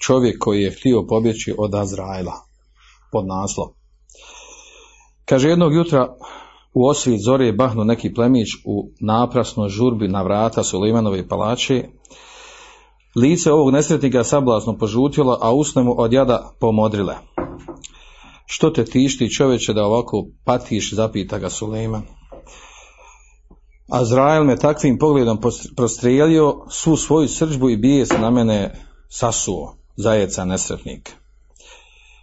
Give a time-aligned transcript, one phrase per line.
[0.00, 2.34] čovjek koji je htio pobjeći od Azraela
[3.12, 3.68] pod naslov.
[5.24, 6.16] Kaže jednog jutra
[6.74, 11.84] u osvit zore je bahnu neki plemić u naprasnoj žurbi na vrata Suleimanove palače.
[13.16, 17.16] Lice ovog nesretnika sablazno požutilo, a usne mu od jada pomodrile.
[18.46, 22.02] Što te tišti čovječe da ovako patiš, zapita ga Suleiman.
[23.90, 25.38] Azrael me takvim pogledom
[25.76, 28.74] prostrijelio, svu svoju srđbu i bijes na mene
[29.08, 31.12] sasuo, zajeca nesretnik.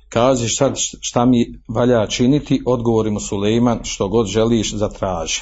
[0.10, 5.42] Kazi šta, šta mi valja činiti, odgovori mu Suleiman, što god želiš, zatraži.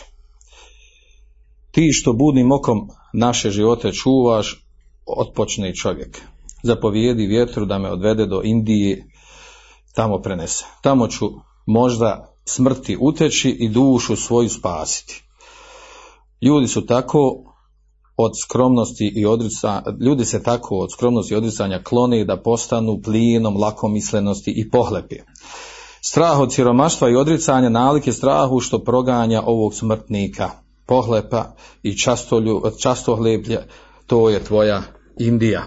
[1.71, 4.65] Ti što budnim okom naše živote čuvaš,
[5.05, 6.21] otpočne čovjek.
[6.63, 9.05] Zapovijedi vjetru da me odvede do Indije,
[9.95, 10.65] tamo prenese.
[10.81, 11.29] Tamo ću
[11.65, 15.23] možda smrti uteći i dušu svoju spasiti.
[16.41, 17.52] Ljudi su tako
[18.17, 23.57] od skromnosti i odricanja, ljudi se tako od skromnosti i odricanja klone da postanu plinom
[23.57, 25.15] lakomislenosti i pohlepi.
[26.01, 30.49] Strah od siromaštva i odricanja nalike strahu što proganja ovog smrtnika,
[30.85, 33.67] pohlepa i častolju, častohleplje,
[34.07, 34.83] to je tvoja
[35.19, 35.63] Indija.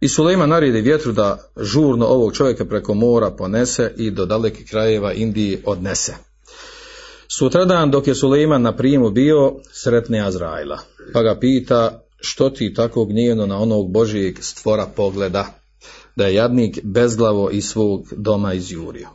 [0.00, 5.12] I Sulejma naredi vjetru da žurno ovog čovjeka preko mora ponese i do dalekih krajeva
[5.12, 6.27] Indije odnese.
[7.30, 10.78] Sutradan dok je Sulejman na primu bio, sretne Azraila,
[11.12, 15.46] pa ga pita što ti tako gnjevno na onog Božijeg stvora pogleda,
[16.16, 19.08] da je jadnik bezglavo iz svog doma izjurio.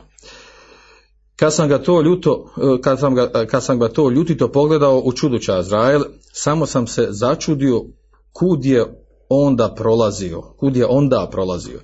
[1.36, 2.50] Kad sam ga to ljuto,
[2.82, 6.02] kad sam ga, kad sam ga to ljutito pogledao u čuduća Azrael,
[6.32, 7.84] samo sam se začudio
[8.32, 8.84] kud je
[9.28, 11.80] onda prolazio, kud je onda prolazio.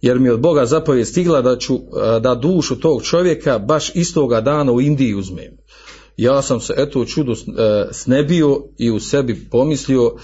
[0.00, 1.78] Jer mi od Boga zapovijed stigla da ću
[2.20, 5.63] da dušu tog čovjeka baš istoga dana u Indiji uzmem.
[6.16, 7.34] Ja sam se eto u čudu
[7.92, 10.16] snebio i u sebi pomislio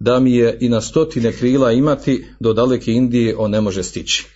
[0.00, 4.26] da mi je i na stotine krila imati do daleke Indije on ne može stići.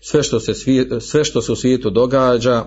[0.00, 0.54] Sve što se,
[1.00, 2.64] sve što se u svijetu događa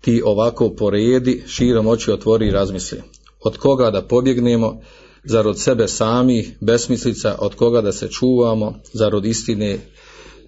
[0.00, 3.02] ti ovako poredi, širom oči otvori i razmisli.
[3.40, 4.80] Od koga da pobjegnemo,
[5.24, 9.78] zar od sebe sami, besmislica, od koga da se čuvamo, zar od istine,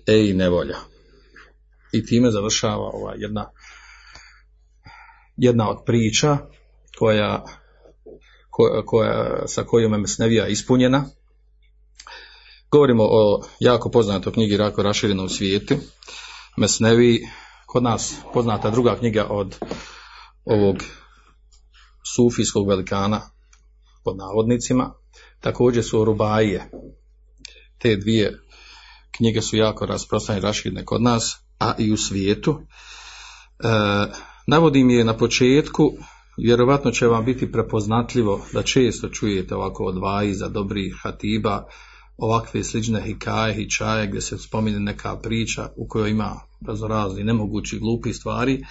[0.07, 0.77] ej nevolja.
[1.93, 3.51] I time završava ova jedna,
[5.39, 6.39] jedna od priča
[6.99, 7.45] koja,
[8.51, 11.05] koja, koja, sa kojom je Mesnevija ispunjena.
[12.71, 15.75] Govorimo o jako poznatoj knjigi Rako rašireno u svijetu.
[16.57, 17.27] Mesnevi,
[17.67, 19.57] kod nas poznata druga knjiga od
[20.45, 20.77] ovog
[22.17, 23.21] sufijskog velikana
[24.05, 24.95] pod navodnicima,
[25.41, 26.71] također su Rubaije.
[27.79, 28.39] Te dvije
[29.11, 32.61] knjige su jako rasprostranjene raširne kod nas, a i u svijetu.
[33.59, 33.69] E,
[34.49, 35.93] navodim je na početku,
[36.37, 39.95] vjerovatno će vam biti prepoznatljivo da često čujete ovako od
[40.33, 41.65] za dobrih hatiba,
[42.17, 48.13] ovakve slične hikaje, hičaje gdje se spominje neka priča u kojoj ima razorazni nemogući glupi
[48.13, 48.65] stvari,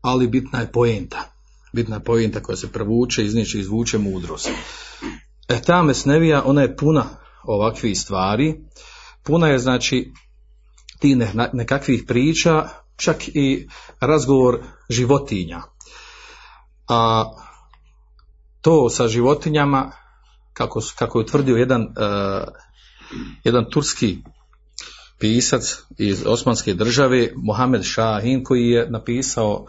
[0.00, 1.32] ali bitna je poenta.
[1.72, 4.50] Bitna je poenta koja se provuče, izniče, izvuče mudrost.
[5.48, 7.04] E ta mesnevija, ona je puna
[7.44, 8.54] ovakvih stvari,
[9.22, 10.12] puna je znači
[10.98, 11.16] ti
[11.52, 13.68] nekakvih priča, čak i
[14.00, 15.62] razgovor životinja.
[16.88, 17.24] A
[18.60, 19.92] to sa životinjama,
[20.52, 22.48] kako, kako je utvrdio jedan, uh,
[23.44, 24.18] jedan turski
[25.18, 29.68] pisac iz Osmanske države, Mohamed Šahin, koji je napisao uh,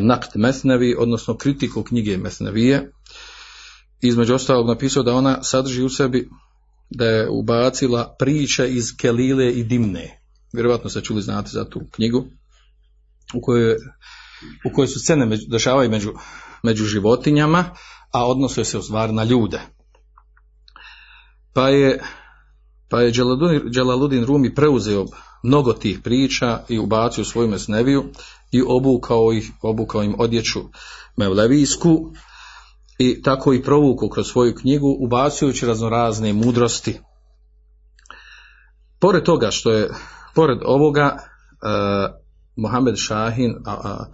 [0.00, 2.92] Nakt Mesnevi, odnosno kritiku knjige Mesnevije,
[4.00, 6.28] između ostalog napisao da ona sadrži u sebi
[6.90, 10.22] da je ubacila priče iz Kelile i Dimne.
[10.52, 12.24] Vjerojatno ste čuli, znate za tu knjigu
[13.34, 13.76] u kojoj,
[14.64, 16.12] u kojoj su scene među, dešavaju među,
[16.62, 17.64] među životinjama,
[18.12, 19.60] a odnose se u stvari na ljude.
[21.52, 22.02] Pa je,
[22.88, 23.12] pa je
[23.70, 25.06] Dželaludin Rumi preuzeo
[25.42, 28.04] mnogo tih priča i ubacio u svoju mesneviju
[28.52, 30.60] i obukao, ih, obukao im odjeću
[31.16, 32.12] mevlevijsku
[32.98, 37.00] i tako i provukao kroz svoju knjigu ubacujući raznorazne mudrosti.
[38.98, 39.90] Pored toga što je,
[40.34, 42.19] pored ovoga, uh,
[42.60, 44.06] Mohamed Šahin, a, a,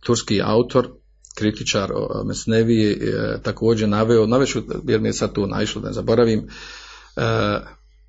[0.00, 0.88] turski autor,
[1.34, 5.94] kritičar o Mesneviji, e, također naveo, naveću, jer mi je sad tu naišlo da ne
[5.94, 6.48] zaboravim,
[7.16, 7.60] e,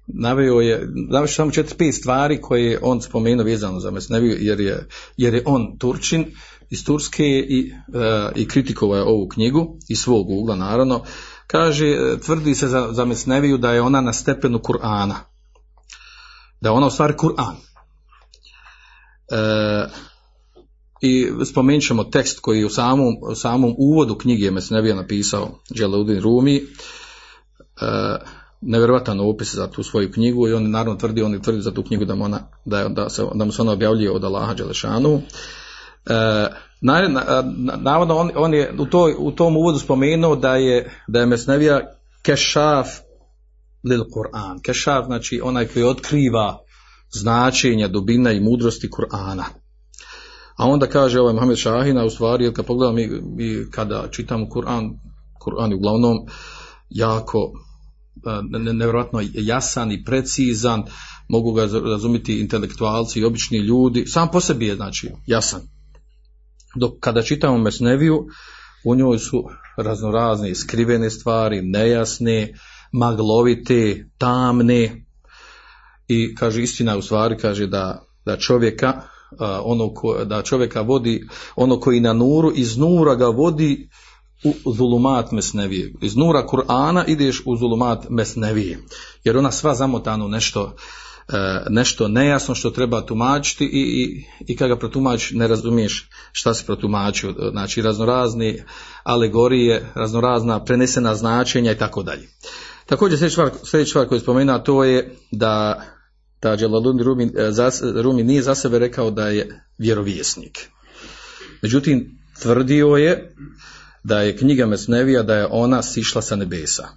[0.08, 4.60] naveo je, naveo samo četiri, pet stvari koje je on spomenuo vezano za Mesneviju, jer
[4.60, 4.88] je,
[5.18, 6.26] jer je on Turčin
[6.70, 11.04] iz Turske i, e, i kritikovao je ovu knjigu iz svog ugla naravno.
[11.48, 15.16] Kaže, e, tvrdi se za, za Mesneviju da je ona na stepenu Kur'ana.
[16.62, 17.71] Da je ona u stvari Kur'an.
[19.32, 19.88] E,
[21.02, 26.56] I spomenut ćemo tekst koji je u samom, samom uvodu knjige Mesnevija napisao Dželudin Rumi.
[26.56, 26.62] E,
[28.62, 32.06] nevjerovatan opis za tu svoju knjigu i on naravno tvrdi, on tvrdi za tu knjigu
[32.06, 35.22] da mu, ona, da, je, da, se, da mu se ona objavljuje od Allaha Đelešanu.
[36.06, 36.48] E,
[36.82, 37.44] na, na,
[37.78, 41.82] navodno on, on je u, toj, u tom uvodu spomenuo da je, da je Mesnevija
[42.22, 42.88] kešaf
[43.84, 44.62] lil Kur'an.
[44.62, 46.60] Kešaf znači onaj koji otkriva
[47.14, 49.44] značenja, dubina i mudrosti Kur'ana.
[50.58, 54.90] A onda kaže ovaj Mohamed Šahina, u stvari, kad pogledamo mi, mi kada čitamo Kur'an,
[55.40, 56.18] Kur'an je uglavnom
[56.90, 57.52] jako
[58.50, 60.84] nevjerojatno jasan i precizan,
[61.30, 65.62] mogu ga razumjeti intelektualci i obični ljudi, sam po sebi je znači jasan.
[66.76, 68.26] Dok kada čitamo Mesneviju,
[68.86, 69.44] u njoj su
[69.78, 72.54] raznorazne skrivene stvari, nejasne,
[72.92, 75.06] maglovite, tamne,
[76.08, 79.02] i kaže istina u stvari kaže da, da čovjeka
[79.64, 83.90] ono ko, da čovjeka vodi ono koji na nuru iz nura ga vodi
[84.66, 85.94] u zulumat mesnevije.
[86.02, 88.80] Iz nura Kur'ana ideš u zulumat mesnevije.
[89.24, 90.76] Jer ona sva zamotano nešto
[91.70, 96.66] nešto nejasno što treba tumačiti i, i, i kada ga protumači ne razumiješ šta se
[96.66, 97.36] protumačio.
[97.52, 98.66] Znači raznorazne
[99.04, 102.30] alegorije raznorazna prenesena značenja i tako dalje
[102.92, 105.82] također sljedeća stvar, sljedeća koju je spomenuo to je da
[106.42, 107.32] da Đelaludin Rumi,
[108.02, 110.70] Rumi nije za sebe rekao da je vjerovjesnik.
[111.62, 113.36] Međutim, tvrdio je
[114.04, 116.88] da je knjiga Mesnevija da je ona sišla sa nebesa.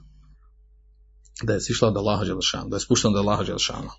[1.42, 3.90] Da je sišla od Allaha Đelšana, da je spuštena od Allaha Đelšana.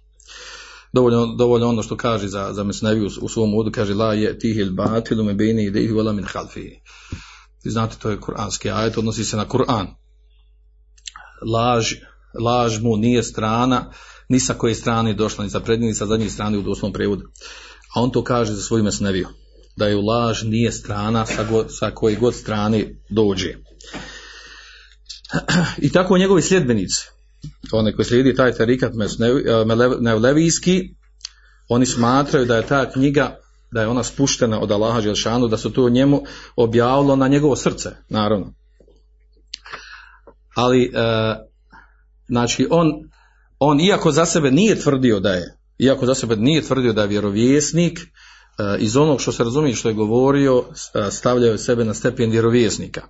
[0.93, 4.73] Dovoljno, dovoljno ono što kaže za, za Mesneviju u svom uvodu, kaže la je tihil
[4.73, 6.69] batilu me bini ih vela min halfi.
[7.65, 10.04] Znate, to je kuranski ajet, odnosi se na Kur'an.
[11.41, 11.93] Laž,
[12.43, 13.91] laž mu nije strana,
[14.29, 17.23] ni sa koje strane došla, ni sa prednje, ni sa zadnje strane u doslovnom prevodu.
[17.95, 19.27] A on to kaže za svoju mesneviju,
[19.75, 23.55] da je laž nije strana sa, go, sa koje god strane dođe.
[25.77, 27.07] I tako njegovi sljedbenici,
[27.71, 28.91] one koji slijedi taj tarikat
[30.01, 30.95] Mevlevijski,
[31.69, 33.37] oni smatraju da je ta knjiga,
[33.71, 36.23] da je ona spuštena od Allaha Želšanu, da se to njemu
[36.55, 38.53] objavilo na njegovo srce, naravno.
[40.55, 40.89] Ali, e,
[42.27, 42.91] znači, on
[43.59, 47.07] on iako za sebe nije tvrdio da je, iako za sebe nije tvrdio da je
[47.07, 47.99] vjerovjesnik,
[48.79, 50.63] iz onog što se razumije što je govorio,
[51.11, 53.01] stavljaju sebe na stepen vjerovjesnika.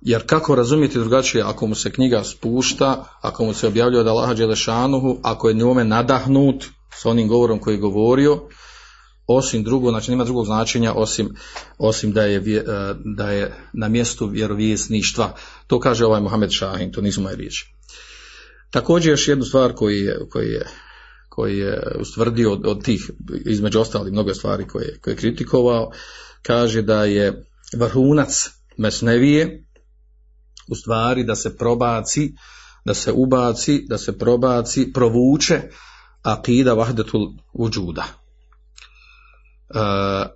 [0.00, 4.34] Jer kako razumijete drugačije ako mu se knjiga spušta, ako mu se objavljuje od Allaha
[4.34, 6.64] Đelešanuhu, ako je njome nadahnut
[6.94, 8.40] s onim govorom koji je govorio,
[9.26, 11.34] osim drugo, znači nema drugog značenja osim,
[11.78, 12.64] osim da, je,
[13.16, 15.34] da je na mjestu vjerovjesništva.
[15.66, 17.74] To kaže ovaj Mohamed Šahin, to nisu moje riječi.
[18.70, 20.66] Također još jednu stvar koji je, koji je,
[21.28, 23.10] koji je ustvrdio od, od tih,
[23.44, 25.90] između ostalih mnogo stvari koje, koje je kritikovao,
[26.42, 27.44] kaže da je
[27.76, 29.64] vrhunac mesnevije
[30.68, 32.32] u stvari da se probaci,
[32.84, 35.60] da se ubaci, da se probaci, provuče
[36.22, 38.21] akida vahdetul uđuda.
[39.74, 39.78] E,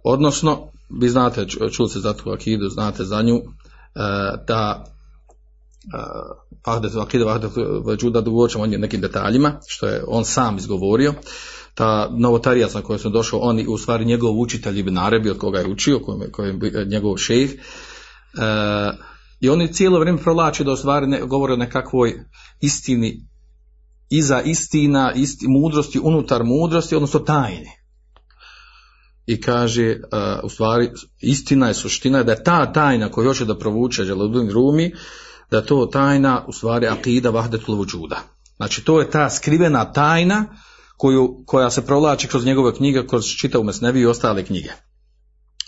[0.05, 0.69] odnosno,
[1.01, 3.43] vi znate, čuli se za tu akidu, znate za nju, e,
[4.47, 4.85] da
[6.67, 7.51] Vahdet Akide Vahdet
[7.85, 11.15] Vađuda da ćemo o nekim detaljima, što je on sam izgovorio.
[11.75, 15.59] Ta novotarija na kojoj sam došao, on u stvari njegov učitelj Ibn Arabi, od koga
[15.59, 16.01] je učio,
[16.33, 17.57] koji je njegov šejh, e,
[19.41, 22.25] i oni cijelo vrijeme provlače da u stvari ne, govore o nekakvoj
[22.61, 23.27] istini,
[24.11, 27.86] iza istina, isti, mudrosti, unutar mudrosti, odnosno tajni.
[29.27, 30.91] I kaže, uh, u stvari,
[31.21, 34.93] istina je, suština da je ta tajna koju hoće da provuče Đeludin Rumi,
[35.51, 38.21] da je to tajna, u stvari, akida vahdetul vujuda.
[38.57, 40.45] Znači, to je ta skrivena tajna
[40.97, 44.71] koju, koja se provlači kroz njegove knjige, kroz čitavu Mesnevi i ostale knjige.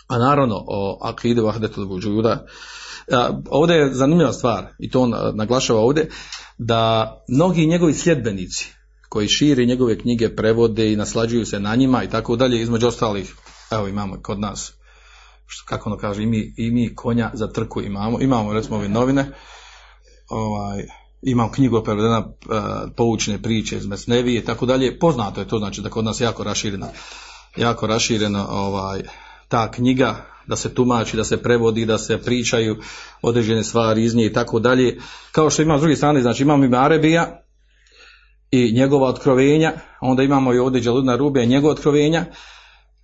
[0.07, 2.45] A naravno, o akidu vahdetul vujuda,
[3.49, 6.09] ovdje je zanimljiva stvar, i to on naglašava ovdje,
[6.57, 8.73] da mnogi njegovi sljedbenici,
[9.09, 13.35] koji širi njegove knjige, prevode i naslađuju se na njima i tako dalje, između ostalih,
[13.71, 14.73] evo imamo kod nas,
[15.65, 19.31] kako ono kaže, i mi, i mi konja za trku imamo, imamo recimo ove novine,
[20.29, 20.83] ovaj,
[21.21, 22.55] imam knjigu prevedena uh,
[22.97, 26.43] poučne priče iz Mesnevije i tako dalje, poznato je to, znači da kod nas jako
[26.43, 26.87] raširena,
[27.57, 29.01] jako raširena ovaj,
[29.47, 32.77] ta knjiga, da se tumači, da se prevodi, da se pričaju
[33.21, 34.97] određene stvari iz nje i tako dalje.
[35.31, 37.43] Kao što ima s druge strane, znači imamo ima Arebija
[38.51, 42.25] i njegova otkrovenja, onda imamo i ovdje Đaludna Rubija i njegova otkrovenja.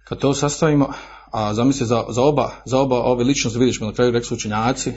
[0.06, 0.90] Kad to sastavimo,
[1.32, 4.36] a zamisli za, za oba, za oba ove ličnosti, vidjet ćemo na kraju rekli su
[4.36, 4.94] učenjaci,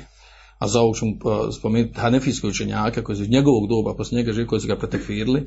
[0.59, 1.13] a za ovog ćemo
[1.53, 5.47] spomenuti hanefijske učenjake koji su iz njegovog doba, poslije njega živi, koji su ga protekvirili.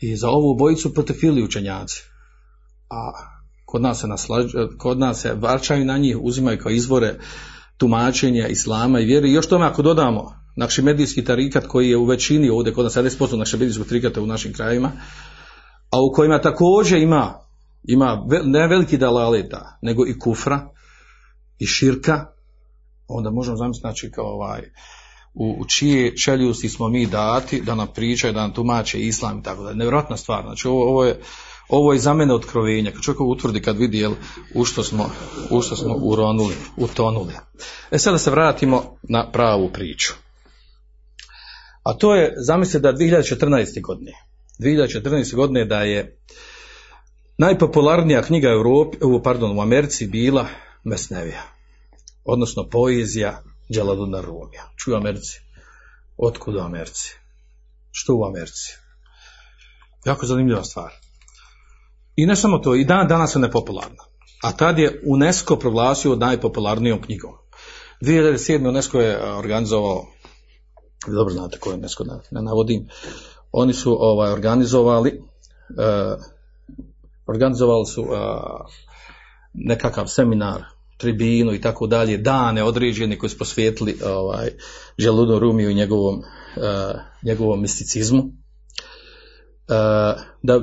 [0.00, 2.02] I za ovu bojicu protekvirili učenjaci.
[2.90, 3.12] A
[3.64, 7.18] kod nas se naslađ, kod nas se varčaju na njih, uzimaju kao izvore
[7.76, 9.28] tumačenja islama i vjere.
[9.28, 12.96] I još tome ako dodamo naši medijski tarikat koji je u većini ovdje kod nas
[12.96, 14.92] 70% našeg medijskog tarikata u našim krajima,
[15.90, 17.47] a u kojima također ima
[17.84, 20.68] ima ne veliki dalaleta, nego i kufra
[21.58, 22.26] i širka,
[23.08, 24.62] onda možemo zamisliti znači kao ovaj
[25.34, 29.42] u, u čije čeljusti smo mi dati da nam pričaju, da nam tumače islam i
[29.42, 29.74] tako da.
[29.74, 30.42] Nevjerojatna stvar.
[30.42, 31.20] Znači ovo, ovo je
[31.68, 34.12] ovo je za mene otkrovenje, kad čovjek utvrdi kad vidi jel,
[34.54, 35.10] u što smo,
[35.50, 37.32] u što smo uronuli, utonuli.
[37.90, 40.12] E sada se vratimo na pravu priču.
[41.82, 43.82] A to je, zamislite da 2014.
[43.82, 44.12] godine,
[44.60, 45.34] 2014.
[45.34, 46.18] godine da je
[47.38, 50.46] najpopularnija knjiga u, Europi, pardon, u Americi bila
[50.84, 51.42] Mesnevija,
[52.24, 54.70] odnosno poezija Đeladuna Rumija.
[54.76, 55.40] Čuju Americi.
[56.16, 57.14] Otkud u Americi?
[57.90, 58.76] Što u Americi?
[60.04, 60.92] Jako zanimljiva stvar.
[62.16, 64.04] I ne samo to, i dan danas je nepopularna.
[64.42, 67.34] A tad je UNESCO proglasio najpopularnijom knjigom.
[68.00, 68.68] 2007.
[68.68, 70.06] UNESCO je organizovao,
[71.06, 72.88] dobro znate koje UNESCO ne navodim,
[73.52, 76.22] oni su ovaj, organizovali uh,
[77.28, 78.08] organizovali su uh,
[79.54, 80.62] nekakav seminar,
[80.96, 84.50] tribinu i tako dalje, dane određene koji su posvijetili ovaj,
[84.98, 88.18] Želudu Rumiju i njegovom, uh, njegovom misticizmu.
[88.18, 89.74] Uh,
[90.42, 90.60] da,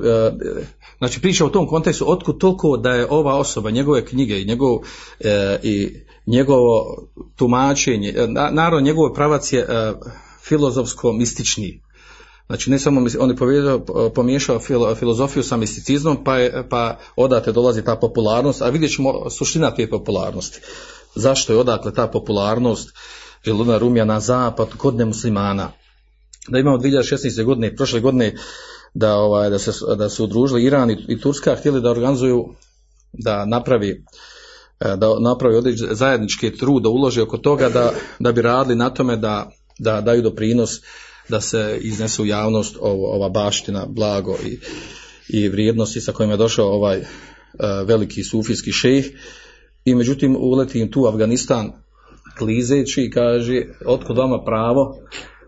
[0.98, 4.80] znači priča u tom kontekstu otkud toliko da je ova osoba, njegove knjige i njegov
[5.20, 5.94] e, i
[6.28, 6.98] njegovo
[7.36, 9.94] tumačenje, na, naravno njegov pravac je e,
[10.44, 11.82] filozofsko mistični.
[12.48, 13.36] Znači ne samo on je
[14.16, 14.60] pomiješao
[14.96, 19.90] filozofiju sa misticizmom pa, je, pa odate dolazi ta popularnost, a vidjet ćemo suština te
[19.90, 20.60] popularnosti.
[21.16, 22.90] Zašto je odakle ta popularnost
[23.46, 25.72] Želuna Rumija na zapad kod nemuslimana?
[26.48, 27.44] Da imamo 2016.
[27.44, 28.36] godine, prošle godine
[28.94, 32.56] da ovaj da se da su udružili Iran i, i Turska htjeli da organizuju
[33.14, 34.06] da napravi
[34.80, 39.52] da napravi zajednički trud da ulože oko toga da, da bi radili na tome da,
[39.80, 40.82] da daju doprinos
[41.30, 44.60] da se iznese u javnost ovo, ova baština, blago i,
[45.30, 47.06] i vrijednosti sa kojima je došao ovaj uh,
[47.86, 49.06] veliki sufijski šejh.
[49.86, 51.72] I međutim uleti im tu Afganistan
[52.38, 54.98] klizeći i kaže otkud vama pravo?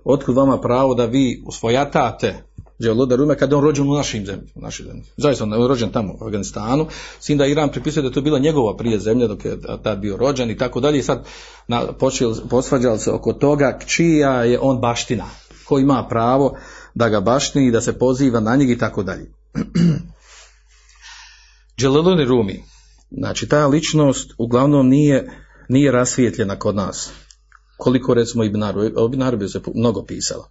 [0.03, 2.47] Otkud vama pravo da vi usvojatate
[2.81, 5.03] Dželoda Rume kada je on rođen u našim zemlji, u našoj zemlji.
[5.17, 6.87] Zaista on rođen tamo u Afganistanu,
[7.19, 10.17] s da Iran pripisuje da je to bila njegova prije zemlja dok je tad bio
[10.17, 10.99] rođen i tako dalje.
[10.99, 11.25] I sad
[11.67, 11.83] na,
[12.49, 15.25] posvađali se oko toga čija je on baština,
[15.67, 16.57] ko ima pravo
[16.95, 19.31] da ga baštini i da se poziva na njeg i tako dalje.
[21.79, 22.63] Dželoda Rumi,
[23.11, 25.31] znači ta ličnost uglavnom nije,
[25.69, 27.09] nije rasvijetljena kod nas.
[27.77, 30.49] Koliko recimo Ibn Arabi, Ibn Arabi se mnogo pisala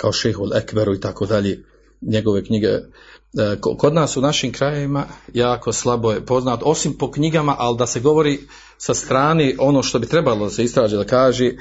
[0.00, 1.64] kao šehol Ekberu i tako dalje,
[2.00, 2.68] njegove knjige.
[3.78, 8.00] Kod nas u našim krajevima jako slabo je poznat, osim po knjigama, ali da se
[8.00, 8.38] govori
[8.78, 11.52] sa strane ono što bi trebalo da se istraže da kaže,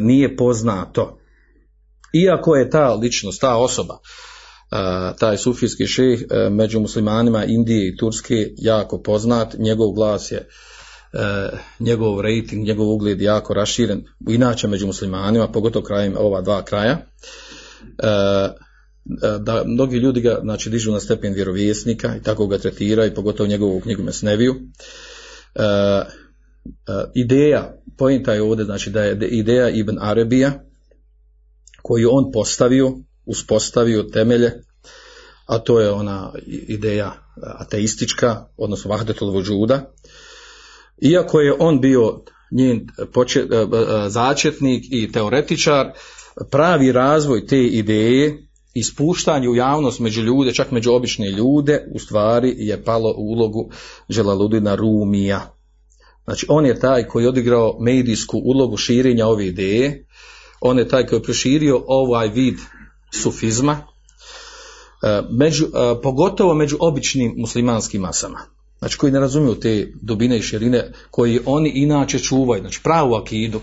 [0.00, 1.19] nije poznato.
[2.12, 3.98] Iako je ta ličnost, ta osoba,
[5.18, 10.48] taj sufijski šeh među muslimanima Indije i Turske jako poznat, njegov glas je
[11.80, 16.98] njegov rating, njegov ugled jako raširen, inače među muslimanima, pogotovo krajem ova dva kraja.
[18.02, 23.46] E, da mnogi ljudi ga znači dižu na stepen vjerovjesnika i tako ga tretiraju, pogotovo
[23.46, 24.54] njegovu knjigu Mesneviju.
[25.54, 26.04] E, e,
[27.14, 30.64] ideja, pojenta je ovdje, znači da je ideja Ibn Arabija,
[31.82, 32.92] koju on postavio,
[33.26, 34.52] uspostavio temelje,
[35.46, 36.32] a to je ona
[36.68, 39.92] ideja ateistička, odnosno vahdetul vujuda.
[41.00, 43.48] Iako je on bio njen počet,
[44.08, 45.92] začetnik i teoretičar,
[46.50, 51.98] pravi razvoj te ideje i spuštanje u javnost među ljude, čak među obične ljude, u
[51.98, 53.70] stvari je palo u ulogu
[54.08, 55.56] Želaludina Rumija.
[56.24, 60.06] Znači, on je taj koji je odigrao medijsku ulogu širenja ove ideje,
[60.60, 62.58] on je taj koji je proširio ovaj vid
[63.22, 68.38] sufizma, e, među, e, pogotovo među običnim muslimanskim masama.
[68.78, 73.60] Znači, koji ne razumiju te dubine i širine, koji oni inače čuvaju, znači pravu akidu,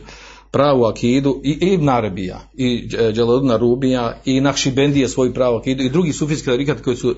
[0.52, 6.14] pravu akidu i Ibn Arabija, i Đeladuna Rubija, i Nakšibendije svoju pravu akidu, i drugi
[6.14, 7.16] sufijski tarikat koji su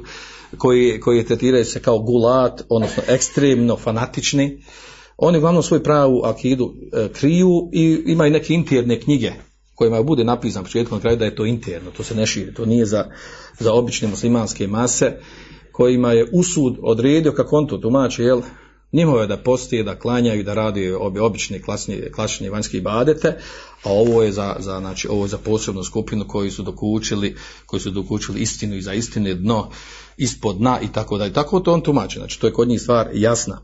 [0.57, 4.63] koji, koji tretiraju se kao gulat, odnosno ekstremno fanatični,
[5.17, 9.31] oni uglavnom svoju pravu akidu e, kriju i imaju neke interne knjige
[9.79, 12.65] kojima bude napisan početkom na kraju da je to interno, to se ne širi, to
[12.65, 13.05] nije za,
[13.59, 15.13] za obične muslimanske mase
[15.71, 18.41] kojima je usud odredio kako on to tumači, jel,
[18.91, 23.27] Njihove da postije, da klanjaju, da radi obi obične klasne, klasične vanjske badete,
[23.83, 27.79] a ovo je za, za, znači, ovo je za posebnu skupinu koji su dokučili, koji
[27.79, 29.69] su dokučili istinu i za istine dno
[30.17, 31.33] ispod dna i tako dalje.
[31.33, 33.61] Tako to on tumači, znači to je kod njih stvar jasna.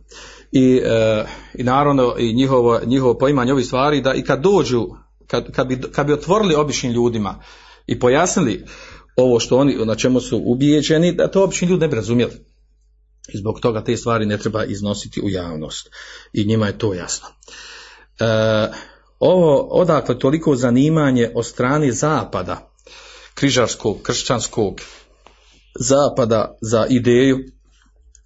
[0.51, 4.87] I, e, i naravno i njihovo, njihovo poimanje ovih stvari da i kad dođu,
[5.27, 7.43] kad, kad, bi, kad bi otvorili običnim ljudima
[7.87, 8.65] i pojasnili
[9.15, 12.33] ovo što oni, na čemu su ubijeđeni, da to obični ljudi ne bi razumjeli.
[13.33, 15.89] I zbog toga te stvari ne treba iznositi u javnost.
[16.33, 17.27] I njima je to jasno.
[17.27, 18.25] E,
[19.19, 22.71] ovo odakle toliko zanimanje od strane zapada,
[23.33, 24.81] križarskog, kršćanskog
[25.79, 27.37] zapada za ideju,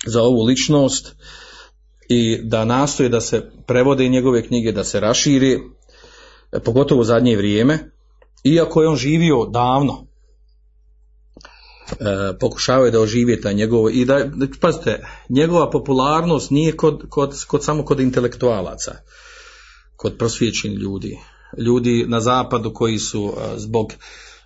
[0.06, 1.16] za ovu ličnost
[2.10, 5.60] i da nastoje da se prevode njegove knjige, da se raširi,
[6.64, 7.92] pogotovo u zadnje vrijeme,
[8.44, 10.06] iako je on živio davno,
[11.92, 11.96] e,
[12.40, 14.30] pokušavaju da ožive taj njegov i da,
[14.62, 18.96] pazite, njegova popularnost nije kod, kod, kod, samo kod intelektualaca,
[19.96, 21.20] kod prosvjećenih ljudi,
[21.58, 23.94] ljudi na zapadu koji su e, zbog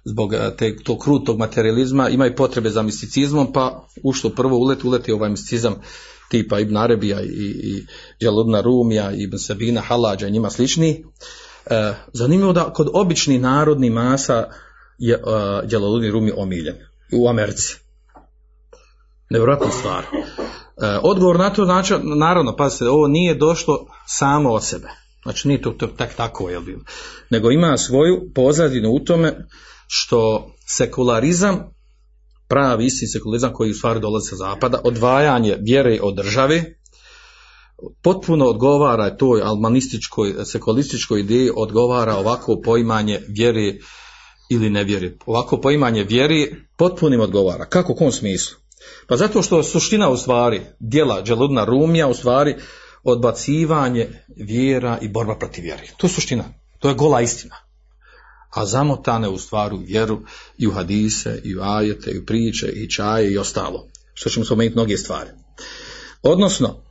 [0.05, 5.11] zbog e, te, tog krutog materializma imaju potrebe za misticizmom, pa ušto prvo uleti, uleti
[5.11, 5.75] ovaj misticizam
[6.29, 7.27] tipa Ibn Arabija i,
[7.63, 7.85] i
[8.21, 11.05] Đaludna Rumija, Ibn Sabina, Halađa i njima slični.
[11.65, 14.47] E, zanimljivo da kod običnih narodnih masa
[14.97, 16.75] je uh, Đaludni Rumi omiljen
[17.11, 17.77] u Americi.
[19.29, 20.03] Nevjerojatna stvar.
[20.03, 24.87] E, odgovor na to znači, naravno, pazite, ovo nije došlo samo od sebe.
[25.23, 26.81] Znači nije to, to tak tako je bilo.
[27.29, 29.47] Nego ima svoju pozadinu u tome
[29.87, 31.73] što sekularizam,
[32.47, 36.63] pravi isti sekularizam koji u stvari dolazi sa zapada, odvajanje vjere od države,
[38.01, 43.73] potpuno odgovara toj almanističkoj, sekularističkoj ideji, odgovara ovako poimanje vjere
[44.49, 45.17] ili nevjeri.
[45.25, 47.65] Ovako poimanje vjeri potpunim odgovara.
[47.65, 48.57] Kako, u kom smislu?
[49.07, 52.55] Pa zato što suština u stvari dijela Đeludna Rumija u stvari
[53.03, 55.89] odbacivanje vjera i borba protiv vjeri.
[55.97, 56.43] To je suština.
[56.79, 57.55] To je gola istina.
[58.49, 60.21] A zamotane u stvaru vjeru
[60.57, 63.87] i u hadise, i u ajete, i u priče, i čaje, i ostalo.
[64.13, 65.29] Što ćemo spomenuti mnoge stvari.
[66.23, 66.83] Odnosno,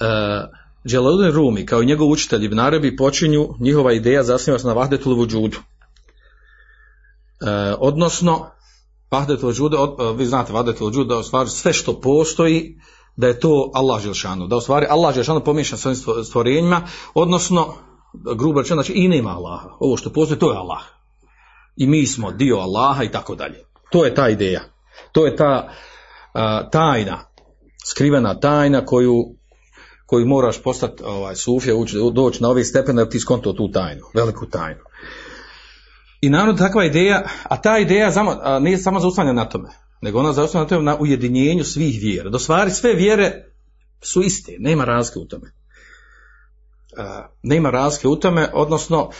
[0.00, 4.72] uh, Đeludin Rumi, kao i njegov učitelj Ibn Arabi, počinju njihova ideja zasniva se na
[4.72, 5.58] vahdetul vujudu.
[7.40, 8.50] E, odnosno
[9.10, 12.80] Vahdetul džude, e, vi znate Vahdetul džude, da u stvari sve što postoji,
[13.16, 16.82] da je to Allah Želšanu, da u stvari Allah Želšanu pomiješa svojim stvorenjima,
[17.14, 17.74] odnosno,
[18.36, 19.68] grubo rečeno, znači i nema Allaha.
[19.80, 20.82] Ovo što postoji, to je Allah.
[21.76, 23.64] I mi smo dio Allaha i tako dalje.
[23.90, 24.60] To je ta ideja.
[25.12, 25.68] To je ta
[26.34, 27.18] a, tajna,
[27.90, 29.37] skrivena tajna koju,
[30.08, 31.74] koju moraš postati ovaj, sufija,
[32.12, 34.80] doći na ove stepene da ti skonto tu tajnu, veliku tajnu.
[36.20, 39.68] I naravno takva ideja, a ta ideja zamo, a, nije samo zaustavljena na tome,
[40.00, 42.30] nego ona zaustavljena na tome na ujedinjenju svih vjera.
[42.30, 43.52] Do stvari sve vjere
[44.02, 45.52] su iste, nema razlike u tome.
[47.42, 49.10] Nema razlike u tome, odnosno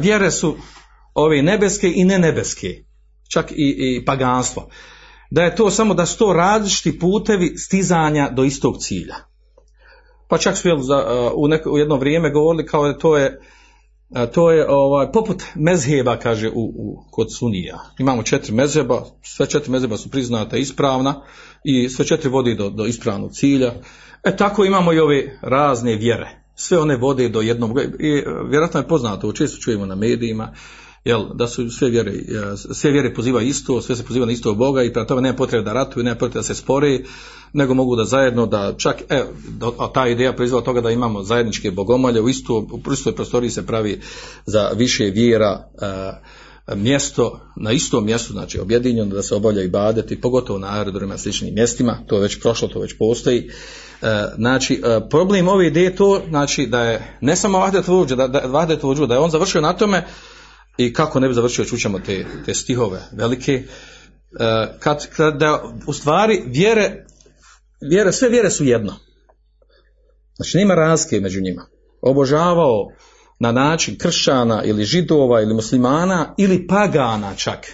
[0.00, 0.56] vjere su
[1.14, 2.84] ove nebeske i ne nebeske,
[3.28, 4.68] čak i, i paganstvo.
[5.30, 9.29] Da je to samo da su to različiti putevi stizanja do istog cilja.
[10.30, 13.40] Pa čak su jel, za, u, neko, u jedno vrijeme govorili kao da to je
[14.14, 17.78] a, to je ovaj, poput mezheba, kaže, u, u, kod sunija.
[17.98, 21.22] Imamo četiri mezheba, sve četiri mezheba su priznata ispravna
[21.64, 23.72] i sve četiri vodi do, do ispravnog cilja.
[24.24, 26.42] E tako imamo i ove razne vjere.
[26.54, 30.54] Sve one vode do jednog, i vjerojatno je poznato, često čujemo na medijima,
[31.04, 32.12] jel, da su sve vjere,
[32.74, 35.64] sve vjere pozivaju isto, sve se poziva na isto Boga i prema tome nema potrebe
[35.64, 37.00] da ratuju, nema potrebe da se spore,
[37.52, 39.24] nego mogu da zajedno, da čak, e,
[39.78, 43.66] a ta ideja proizvod toga da imamo zajedničke bogomolje, u isto, u istoj prostoriji se
[43.66, 44.00] pravi
[44.46, 50.20] za više vjera, e, mjesto, na istom mjestu, znači objedinjeno da se obavlja i badeti,
[50.20, 53.50] pogotovo na aerodromima sličnim mjestima, to je već prošlo, to već postoji.
[54.02, 58.16] E, znači, e, problem ove ideje je to, znači da je ne samo Vahdet Vuđu,
[58.16, 58.66] da, da,
[59.06, 60.06] da je on završio na tome
[60.86, 63.64] i kako ne bi završio, čućemo te, te stihove velike, e,
[64.78, 67.06] kad, kad da u stvari vjere,
[67.90, 68.96] vjere, sve vjere su jedno.
[70.36, 71.66] Znači nema razlike među njima.
[72.02, 72.92] Obožavao
[73.38, 77.66] na način kršćana ili židova ili muslimana ili pagana čak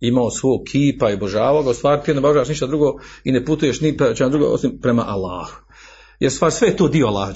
[0.00, 3.80] imao svog kipa i božavao ga, stvar ti ne božavaš ništa drugo i ne putuješ
[3.80, 5.52] ni prema drugo osim prema Allahu.
[6.20, 7.32] Jer stvar sve je to dio Allaha.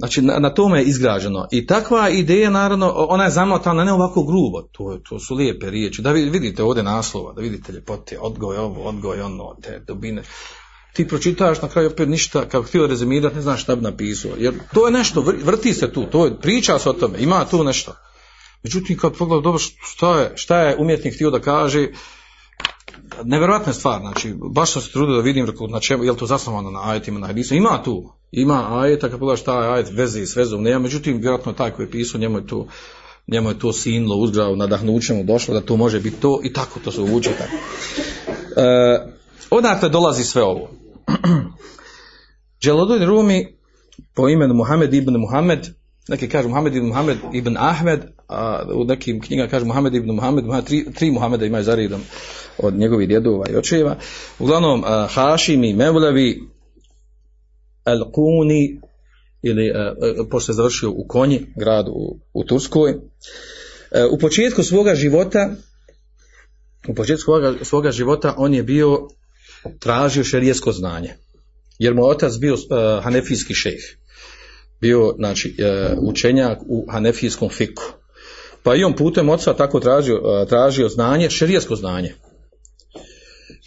[0.00, 1.46] Znači, na, na tome je izgrađeno.
[1.50, 6.02] I takva ideja, naravno, ona je zamotana ne ovako grubo, to, to su lijepe riječi.
[6.02, 10.22] Da vidite ovdje naslova, da vidite ljepote, odgoj ovo, odgoj ono, te dubine.
[10.92, 14.30] Ti pročitaš na kraju opet ništa, kako htio rezimirati, ne znaš šta bi napisao.
[14.38, 17.64] Jer to je nešto, vrti se tu, to je, priča se o tome, ima tu
[17.64, 17.94] nešto.
[18.62, 21.88] Međutim, kad pogledam dobro šta je, šta je umjetnik htio da kaže,
[23.24, 26.70] nevjerojatna stvar, znači, baš sam se trudio da vidim na čemu, je li to zasnovano
[26.70, 30.26] na ajetima, na hadisu, ima tu, ima ajeta, kad pogledaš šta je ajet, veze i
[30.26, 32.66] s vezom, nema, međutim, vjerojatno taj koji je pisao, njemu je to,
[33.26, 36.92] njemu je to sinlo, uzgrao, nadahnućemo, došlo da to može biti to i tako, to
[36.92, 37.56] se uvuče tako.
[38.60, 39.12] E,
[39.50, 40.70] odakle dolazi sve ovo?
[42.62, 43.56] Dželodin Rumi
[44.14, 45.66] po imenu Muhammed ibn Muhammed,
[46.08, 50.44] neki kažu Muhammed ibn Muhammed ibn Ahmed, a u nekim knjigama kažu Muhammed ibn Muhammed,
[50.66, 52.00] tri, tri Muhammeda imaju za redom
[52.58, 53.96] od njegovih djedova i očeva.
[54.38, 56.42] Uglavnom, a, Hašimi, Mevlevi,
[57.84, 58.80] El Kuni,
[59.42, 59.94] ili a,
[60.30, 62.94] pošto je završio u Konji, gradu u, u Turskoj.
[63.92, 65.50] A, u početku svoga života
[66.88, 69.08] u početku svoga, svoga života on je bio
[69.78, 71.14] tražio šerijesko znanje.
[71.78, 72.60] Jer mu otac bio uh,
[73.04, 73.84] hanefijski šejh.
[74.80, 77.82] Bio, znači, uh, učenjak u hanefijskom fiku.
[78.62, 82.14] Pa i on putem oca tako tražio, tražio znanje, šerijesko znanje.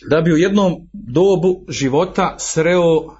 [0.09, 3.13] Da bi u jednom dobu života sreo uh,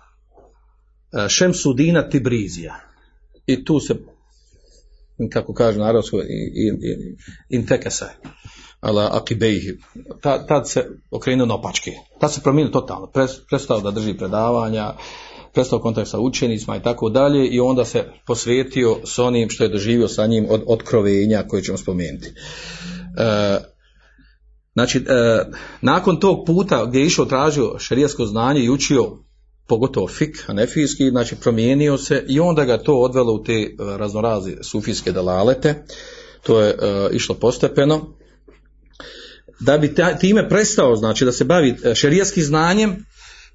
[1.29, 2.75] Šemsudina Tibrizija.
[3.45, 3.95] I tu se,
[5.31, 6.21] kako kaže narodsko,
[7.49, 8.05] intekesa.
[8.05, 8.33] In, in
[8.83, 9.77] ala akibejhi.
[10.21, 11.91] Ta, tad se okrenuo na opačke.
[12.19, 13.11] Tad se promijenio totalno.
[13.49, 14.93] Prestao da drži predavanja,
[15.53, 19.69] prestao kontakt sa učenicima i tako dalje i onda se posvetio s onim što je
[19.69, 22.27] doživio sa njim od otkrovenja koje ćemo spomenuti.
[22.27, 23.57] E,
[24.73, 25.01] znači, e,
[25.81, 29.23] nakon tog puta gdje je išao tražio šerijasko znanje i učio
[29.67, 34.55] pogotovo fik, hanefijski, znači promijenio se i onda ga to odvelo u te e, raznorazi
[34.61, 35.83] sufijske dalalete,
[36.43, 36.75] to je e,
[37.11, 38.15] išlo postepeno,
[39.59, 43.05] da bi time prestao, znači da se bavi e, šerijaskim znanjem,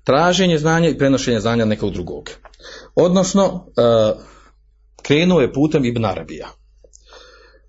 [0.09, 2.31] traženje znanja i prenošenje znanja nekog drugog.
[2.95, 4.23] Odnosno, uh,
[5.03, 6.49] krenuo je putem Ibn Arabija.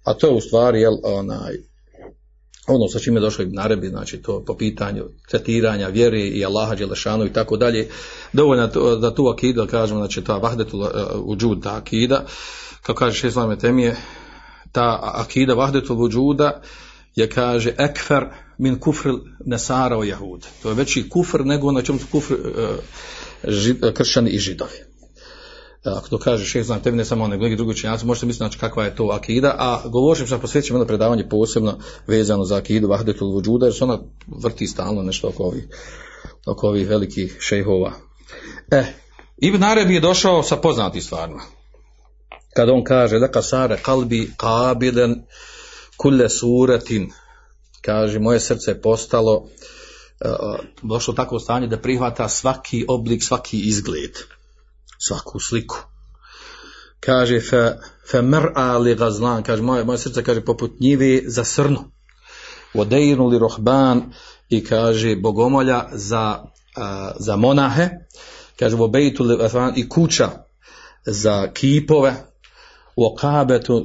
[0.04, 1.54] A to je u stvari, jel, onaj,
[2.68, 6.76] ono sa čime je došlo Ibn Arabi, znači to po pitanju tretiranja vjere i Allaha
[6.76, 7.88] Đelešanu i tako dalje,
[8.34, 10.90] dovoljno da tu akidu, da kažemo, znači ta vahdetul uh,
[11.24, 12.26] uđud, ta akida,
[12.82, 13.98] kao kaže Šeslame Temije,
[14.72, 16.62] ta akida vahdetul uđuda,
[17.16, 18.24] je kaže ekfer
[18.60, 19.10] min kufr
[19.46, 20.46] nesara o jahud.
[20.64, 22.40] To je veći kufr nego na čemu su kufr uh,
[23.48, 24.90] žid, kršćani i židovi.
[25.84, 28.60] Ako to kaže šeh znam tebi ne samo nego neki drugi učenjaci, možete misliti znači
[28.60, 33.32] kakva je to akida, a govorim sam posvećujem jedno predavanje posebno vezano za akidu vahdetul
[33.32, 34.00] vujuda, jer se ona
[34.44, 35.68] vrti stalno nešto oko ovih,
[36.48, 37.94] oko ovih velikih šejhova.
[38.72, 38.84] E,
[39.38, 41.42] Ibn Arabi je došao sa poznatim stvarima.
[42.56, 45.16] Kad on kaže, da kasare kalbi kabilen
[45.98, 47.12] kulle suratin,
[47.82, 54.18] kaže, moje srce je postalo, uh, došlo tako stanje da prihvata svaki oblik, svaki izgled,
[55.00, 55.78] svaku sliku.
[57.00, 57.78] Kaže, fe,
[58.12, 61.92] fe mr'a li gazlan, kaže, moje, moje srce, kaže, poput njive za srnu.
[62.74, 64.14] Vodejnu li rohban,
[64.50, 67.90] i kaže, bogomolja za, uh, za monahe,
[68.60, 69.38] kaže, vobejtu li
[69.76, 70.30] i kuća
[71.06, 72.29] za kipove,
[73.00, 73.84] waqabatu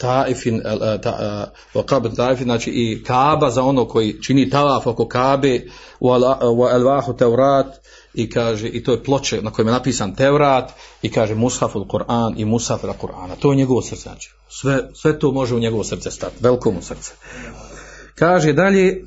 [0.00, 0.62] taifin
[1.74, 5.60] waqabatu taifin znači i Kaaba za ono koji čini tavaf oko Kabe
[6.00, 7.66] wa alwahu Taurat
[8.14, 12.34] i kaže i to je ploče na kojem je napisan Tevrat i kaže Mushaful Kur'an
[12.36, 13.34] i Mushaf Kur'ana.
[13.40, 14.02] To je njegovo srce.
[14.02, 14.30] Znači.
[14.48, 16.36] Sve, sve to može u njegovo srce stati.
[16.40, 17.12] Veliko mu srce.
[18.14, 19.04] Kaže dalje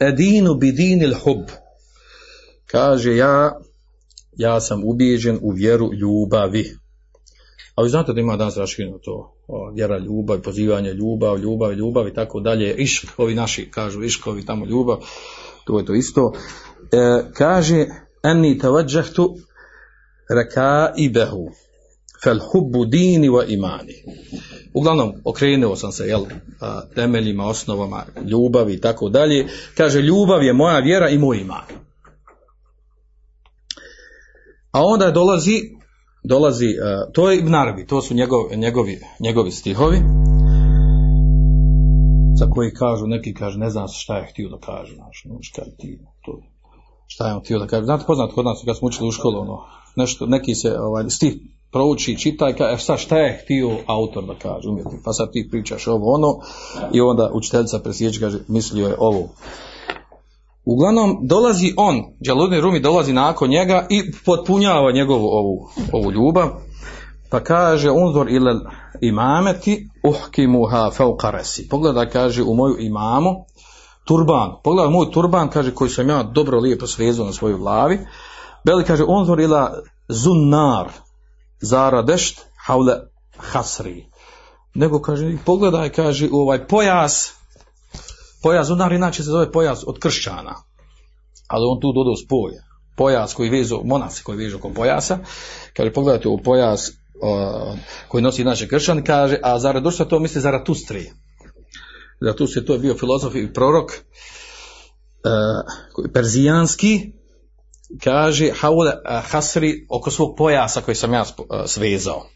[0.00, 1.42] Edinu bidinil hub.
[2.66, 3.58] Kaže ja
[4.36, 6.76] ja sam ubijeđen u vjeru ljubavi.
[7.78, 8.54] A vi znate da ima danas
[9.04, 9.34] to,
[9.74, 12.74] vjera ljubav, pozivanje ljubav, ljubav, ljubav i tako dalje.
[12.74, 14.96] Išk, ovi naši kažu iškovi tamo ljubav,
[15.64, 16.32] to je to isto.
[16.92, 17.86] E, kaže,
[18.22, 19.36] enni tavadžahtu
[20.28, 21.50] reka i behu.
[22.24, 23.94] fel hubbu dini wa imani.
[24.74, 26.24] Uglavnom, okrenuo sam se jel,
[26.94, 29.46] temeljima, osnovama ljubavi i tako dalje.
[29.76, 31.66] Kaže, ljubav je moja vjera i moj iman.
[34.70, 35.77] A onda dolazi,
[36.28, 39.98] dolazi, a, to je Ibn Arabi, to su njegov, njegovi, njegovi stihovi,
[42.38, 45.76] za koji kažu, neki kažu, ne znam šta je htio da kaže, znaš, šta je
[45.76, 46.40] ti, to,
[47.06, 47.84] šta je on htio da kaže.
[47.84, 49.58] Znate, poznat kod nas, kad smo učili u školu, ono,
[49.96, 51.34] nešto, neki se, ovaj, stih
[51.72, 55.48] prouči, čitaj, ka, e, šta, šta je htio autor da kaže, umjetnik, pa sad ti
[55.50, 56.40] pričaš ovo, ono,
[56.92, 59.28] i onda učiteljica presjeći, kaže, mislio je ovo.
[60.70, 66.48] Uglavnom, dolazi on, Đaludin Rumi dolazi nakon njega i potpunjava njegovu ovu, ovu ljubav,
[67.30, 68.60] pa kaže, unzor ilal
[69.00, 71.68] imameti uhkimuha fauqa resi.
[71.68, 73.30] Pogledaj, kaže, u moju imamu,
[74.04, 77.98] turban, pogledaj moj turban, kaže, koji sam ja dobro lijepo svezao na svojoj glavi,
[78.64, 80.88] Beli kaže, unzor ila zunnar,
[81.60, 82.96] zara dešt, haule
[83.36, 84.06] hasri.
[84.74, 87.37] Nego kaže, pogledaj, kaže, u ovaj pojas,
[88.42, 90.54] pojas zunar inače se zove pojas od kršćana,
[91.48, 92.52] ali on tu dodao spoj,
[92.96, 95.18] pojas koji vezu, monasi koji vežu oko pojasa,
[95.76, 97.74] kaže, pogledajte u pojas o,
[98.08, 101.10] koji nosi naše kršćani, kaže, a Zaradušta to misli Zaratustri.
[102.20, 103.98] Zaratustri to je bio filozof i prorok, e,
[106.14, 107.12] perzijanski,
[108.04, 108.92] kaže haule
[109.30, 111.24] hasri oko svog pojasa koji sam ja
[111.66, 112.26] svezao.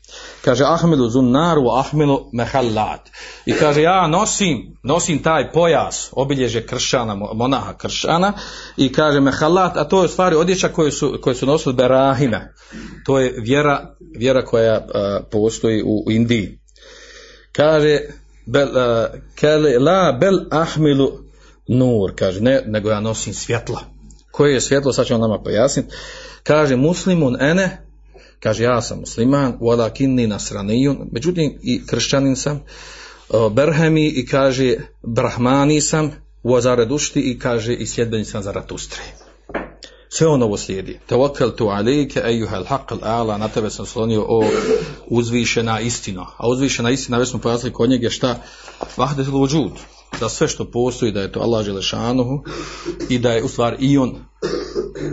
[0.44, 3.10] Kaže Ahmedu zunnaru ahmelu mehallat.
[3.46, 8.32] I kaže ja nosim, nosim taj pojas, obilježe kršana, monaha kršana
[8.76, 12.52] i kaže mehallat, a to je stvari odjeća koje su, koje su nosili berahime.
[13.06, 16.58] To je vjera, vjera koja uh, postoji u, u Indiji.
[17.52, 18.00] Kaže
[18.46, 18.74] bel, uh,
[19.34, 21.12] kele, la bel ahmilu
[21.68, 23.92] nur, kaže ne, nego ja nosim svjetla
[24.32, 25.94] koje je svjetlo, sad ćemo nama pojasniti.
[26.42, 27.81] Kaže muslimun ene,
[28.42, 32.60] kaže ja sam musliman, walakinni nasranijun, međutim i kršćanin sam,
[33.50, 36.10] berhemi i kaže brahmani sam,
[36.42, 39.00] uazaredušti i kaže i sljedbenik sam Zaratustri.
[40.08, 40.98] Sve ono ovo slijedi.
[41.08, 44.44] Tawakkaltu alayka ayyuha al-haqq al-a'la, na tebe sam slonio o
[45.06, 46.26] uzvišena istina.
[46.36, 48.36] A uzvišena istina, već smo pojasnili kod njega šta?
[48.96, 49.72] Vahdetul vujud
[50.20, 52.44] da sve što postoji da je to Allah Želešanuhu
[53.08, 54.24] i da je u stvari i on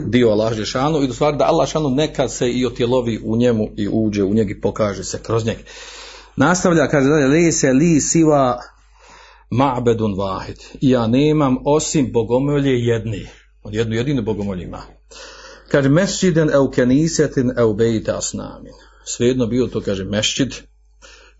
[0.05, 3.69] dio Allah Želešanuhu i u stvari da Allah Želešanuhu nekad se i otjelovi u njemu
[3.77, 5.57] i uđe u njeg i pokaže se kroz njeg.
[6.35, 8.61] Nastavlja, kaže dalje, li se li siva
[9.51, 10.57] ma'bedun vahid.
[10.81, 13.27] I ja nemam osim bogomolje jedni.
[13.63, 14.81] On jednu jedinu bogomolje ima.
[15.71, 18.73] Kaže, mesčiden eu kenisetin eu bejte asnamin.
[19.05, 20.55] Svejedno bio to, kaže, mešćid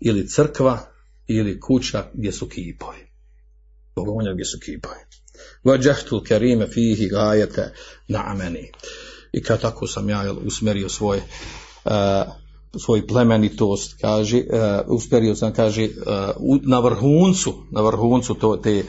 [0.00, 0.78] ili crkva
[1.26, 3.10] ili kuća gdje su kipovi
[4.04, 5.00] bogonja gdje su kipovi.
[5.64, 7.72] Vađahtul kerime fihi gajete
[8.08, 8.70] na meni.
[9.32, 11.20] I kad tako sam ja usmerio svoj
[11.84, 11.92] uh,
[12.78, 18.82] svoj plemenitost, kaže, uh, usmerio sam, kaže, uh, na vrhuncu, na vrhuncu to, te,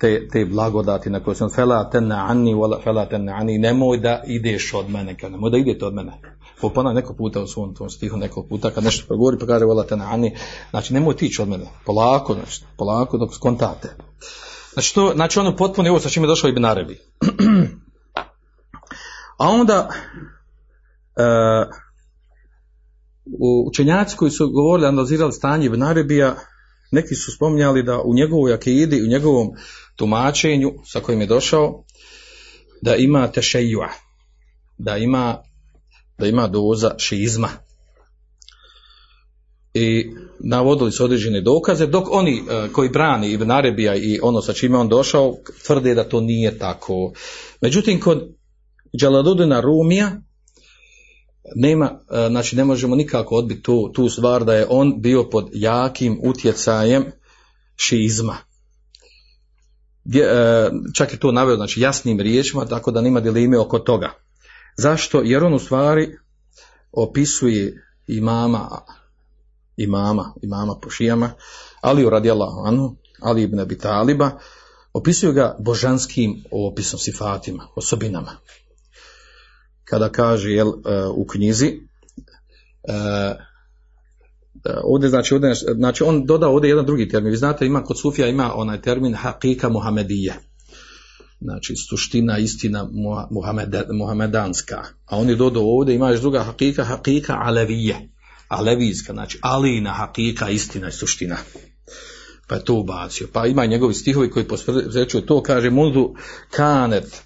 [0.00, 4.74] te, te blagodati na koje sam fela ten ani, fela ten ani, nemoj da ideš
[4.74, 6.20] od mene, kad nemoj da idete od mene.
[6.60, 9.64] Po ponavljam neko puta u svom tom stihu, neko puta, kad nešto progovori, pa kaže,
[9.64, 10.36] wala ten ani,
[10.70, 13.88] znači nemoj tići od mene, polako, znači, polako dok skontate.
[14.78, 16.98] Znači, to, znači ono potpuno ovo sa čime je došao Ibn Arabi.
[19.38, 19.88] A onda
[21.16, 21.68] uh,
[23.66, 26.36] učenjaci koji su govorili, analizirali stanje Ibn Arabija,
[26.90, 29.48] neki su spominjali da u njegovoj akidi, u njegovom
[29.96, 31.84] tumačenju sa kojim je došao,
[32.82, 33.88] da ima tešejua,
[34.78, 35.42] da ima,
[36.18, 37.48] da ima doza šizma
[39.78, 40.10] i
[40.40, 44.78] navodili su određene dokaze, dok oni uh, koji brani Ibn Arabija i ono sa čime
[44.78, 45.34] on došao,
[45.66, 47.12] tvrde da to nije tako.
[47.60, 48.28] Međutim, kod
[49.00, 50.22] Đaladudina Rumija,
[51.54, 55.48] nema, uh, znači ne možemo nikako odbiti tu, tu stvar da je on bio pod
[55.52, 57.04] jakim utjecajem
[57.76, 58.36] šizma.
[60.04, 64.12] Gdje, uh, čak je to naveo znači, jasnim riječima, tako da nema dileme oko toga.
[64.76, 65.22] Zašto?
[65.24, 66.08] Jer on u stvari
[66.92, 68.68] opisuje imama
[69.78, 71.30] imama, imama po šijama,
[71.80, 74.30] Ali radijallahu anhu, Ali ibn Abi Taliba,
[74.92, 78.36] opisuju ga božanskim opisom, sifatima, osobinama.
[79.84, 80.72] Kada kaže jel,
[81.14, 81.80] u knjizi,
[84.84, 87.30] ovdje znači, ovdje, znači on doda ovdje jedan drugi termin.
[87.30, 90.34] Vi znate, ima kod Sufija ima onaj termin hakika Muhamedije.
[91.40, 92.88] Znači, suština, istina
[93.90, 94.84] muhamedanska.
[95.06, 98.08] A on je dodao ovdje, ima još druga hakika, hakika alevije
[98.48, 101.36] alevijska, znači alina, hakika, istina i suština.
[102.46, 103.28] Pa je to ubacio.
[103.32, 106.14] Pa ima njegovi stihovi koji posvećuju to, kaže mundu
[106.50, 107.22] kanet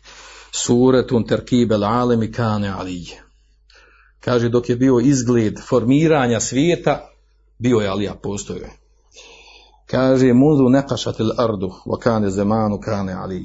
[0.53, 3.23] suretun terkibel alemi kane alije.
[4.21, 7.13] kaže dok je bio izgled formiranja svijeta,
[7.59, 8.71] bio je Alija, postojao je.
[9.87, 13.45] Kaže, mundu nekašatil ardu, wa kane zemanu kane Ali.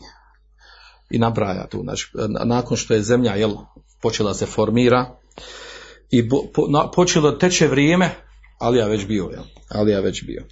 [1.10, 2.12] I nabraja tu, znači,
[2.46, 3.56] nakon što je zemlja jel,
[4.02, 5.18] počela se formira
[6.12, 8.10] i po, na, počelo teče vrijeme,
[8.60, 9.44] Alija već bio, jel?
[9.70, 10.44] Alija već bio.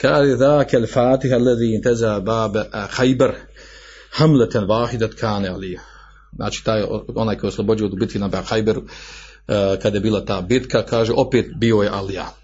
[0.00, 3.32] Kaže, da, kel fatiha ledi inteza babe hajber,
[4.10, 5.80] hamleten vahidat kane Alija.
[6.36, 6.82] Znači, taj,
[7.14, 8.82] onaj koji je od bitvi na Hajberu,
[9.82, 12.39] kada je bila ta bitka, kaže, opet bio je Alija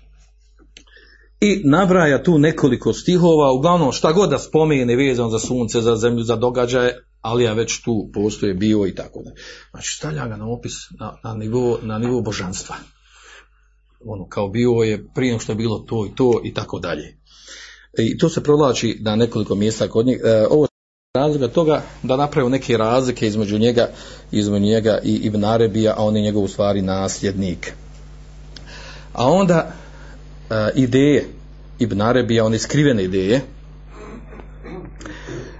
[1.40, 6.22] i nabraja tu nekoliko stihova, uglavnom šta god da spomene vezano za sunce, za zemlju,
[6.22, 9.30] za događaje, ali ja već tu postoje bio i tako da.
[9.70, 12.76] Znači stavlja ga na opis na, na, nivo, na nivo božanstva.
[14.04, 17.18] Ono kao bio je prije što je bilo to i to i tako dalje.
[17.98, 20.28] I to se provlači na nekoliko mjesta kod njega.
[20.28, 20.66] E, ovo
[21.14, 23.88] razloga toga da napravio neke razlike između njega,
[24.32, 27.72] između njega i Ibn Arabija, a on je njegov u stvari nasljednik.
[29.12, 29.72] A onda
[30.74, 31.24] ideje
[31.78, 33.40] Ibn Arabija, one skrivene ideje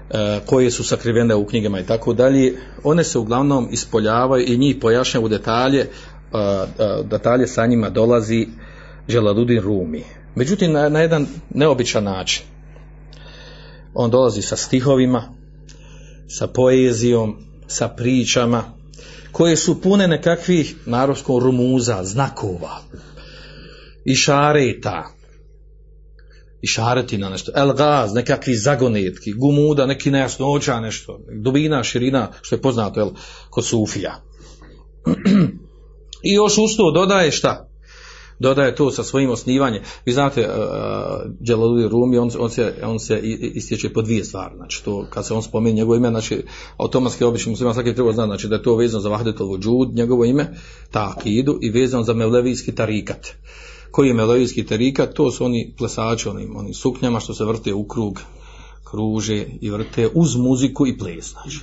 [0.09, 4.75] uh, koje su sakrivene u knjigama i tako dalje, one se uglavnom ispoljavaju i njih
[4.81, 5.87] pojašnjaju u detalje,
[6.31, 8.47] uh, detalje sa njima dolazi
[9.07, 10.03] Želadudin Rumi.
[10.35, 12.43] Međutim, na, na jedan neobičan način.
[13.93, 15.23] On dolazi sa stihovima,
[16.27, 18.63] sa poezijom, sa pričama,
[19.31, 22.81] koje su pune nekakvih narodskog rumuza, znakova,
[24.07, 25.17] i šareta
[26.61, 27.51] i šareti na nešto.
[27.55, 33.09] El gaz, nekakvi zagonetki gumuda, neki nejasnoća nešto dubina, širina, što je poznato el,
[33.49, 34.23] kod sufija.
[36.29, 37.69] I još usto dodaje šta?
[38.39, 39.83] Dodaje to sa svojim osnivanjem.
[40.05, 43.19] Vi znate uh, Rumi on, on, se, on se
[43.53, 44.55] istječe po dvije stvari.
[44.55, 46.43] Znači to kad se on spominje njegovo ime znači
[46.77, 50.25] automatski obični muslima svaki treba znati znači da je to vezano za Vahdetovo džud njegovo
[50.25, 50.53] ime
[50.91, 53.27] ta akidu i vezano za Mevlevijski tarikat
[53.91, 57.87] koji je melodijski terika, to su oni plesači, oni, oni suknjama što se vrte u
[57.87, 58.21] krug,
[58.83, 61.59] kruže i vrte uz muziku i ples, znači.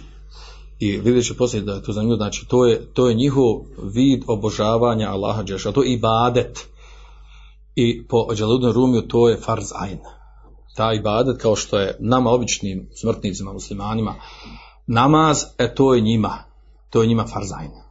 [0.79, 4.23] I vidjet će poslije da je to zanimljivo, znači to je, to je njihov vid
[4.27, 6.59] obožavanja Allaha Đeša, to je ibadet.
[7.77, 9.99] I po Đaludnom Rumiju to je farz ajn.
[10.77, 14.15] Ta ibadet kao što je nama običnim smrtnicima, muslimanima,
[14.87, 16.39] namaz, e to je njima,
[16.91, 17.84] to je njima farz ajn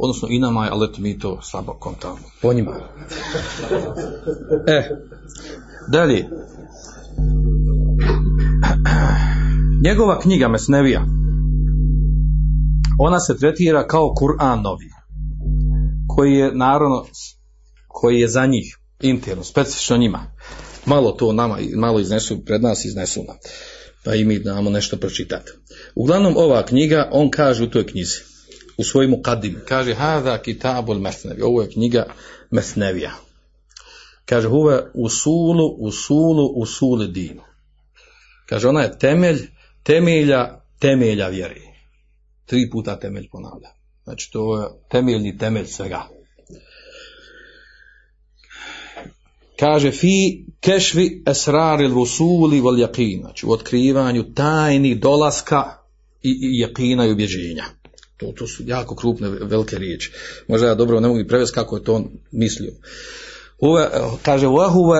[0.00, 2.72] odnosno i nama je, ali eto mi to slabo kontamo, po njima.
[4.66, 4.88] E,
[5.88, 6.28] dalje.
[9.84, 11.06] Njegova knjiga Mesnevija,
[12.98, 14.90] ona se tretira kao Kur'an novi,
[16.08, 17.04] koji je naravno,
[17.88, 20.32] koji je za njih, interno, specifično njima.
[20.86, 23.36] Malo to nama, malo iznesu, pred nas iznesu nam.
[24.04, 25.50] Pa i mi damo nešto pročitati.
[25.94, 28.29] Uglavnom ova knjiga, on kaže u toj knjizi,
[28.76, 29.60] u svojim ukadim.
[29.68, 31.42] Kaže, hada kitabul mesnevi.
[31.42, 32.06] Ovo je knjiga
[32.50, 33.12] mesnevija.
[34.24, 37.40] Kaže, huve usulu, usulu, usuli din.
[38.46, 39.48] Kaže, ona je temelj,
[39.82, 41.62] temelja, temelja vjeri.
[42.46, 43.68] Tri puta temelj ponavlja.
[44.04, 46.08] Znači, to je temeljni temelj svega.
[49.58, 53.20] Kaže, fi kešvi esrari rusuli vol jakin.
[53.20, 55.64] Znači, u otkrivanju tajni dolaska
[56.22, 57.64] i, i jakina i ubjeđenja.
[58.20, 60.12] To, to su jako krupne, velike riječi.
[60.48, 62.72] Možda ja dobro ne mogu prevesti kako je to on mislio.
[63.58, 63.90] Ove,
[64.22, 64.98] kaže, vahuve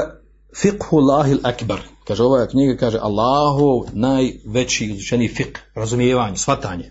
[0.63, 1.81] fiqhu lahil akbar.
[2.05, 6.91] Kaže, ova knjiga kaže, Allahu najveći izučeni fiqh, razumijevanje, svatanje.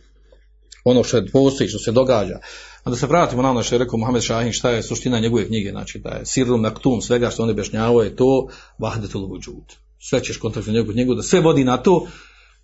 [0.84, 2.40] Ono što je postoji, što se događa.
[2.84, 5.48] A da se vratimo na ono što je rekao Mohamed Šahin, šta je suština njegove
[5.48, 9.74] knjige, znači da je Sirul Maktum, svega što on objašnjavao je to, vahdetul vujud.
[10.00, 12.08] Sve ćeš kontaktirati njegovu knjigu, da sve vodi na to,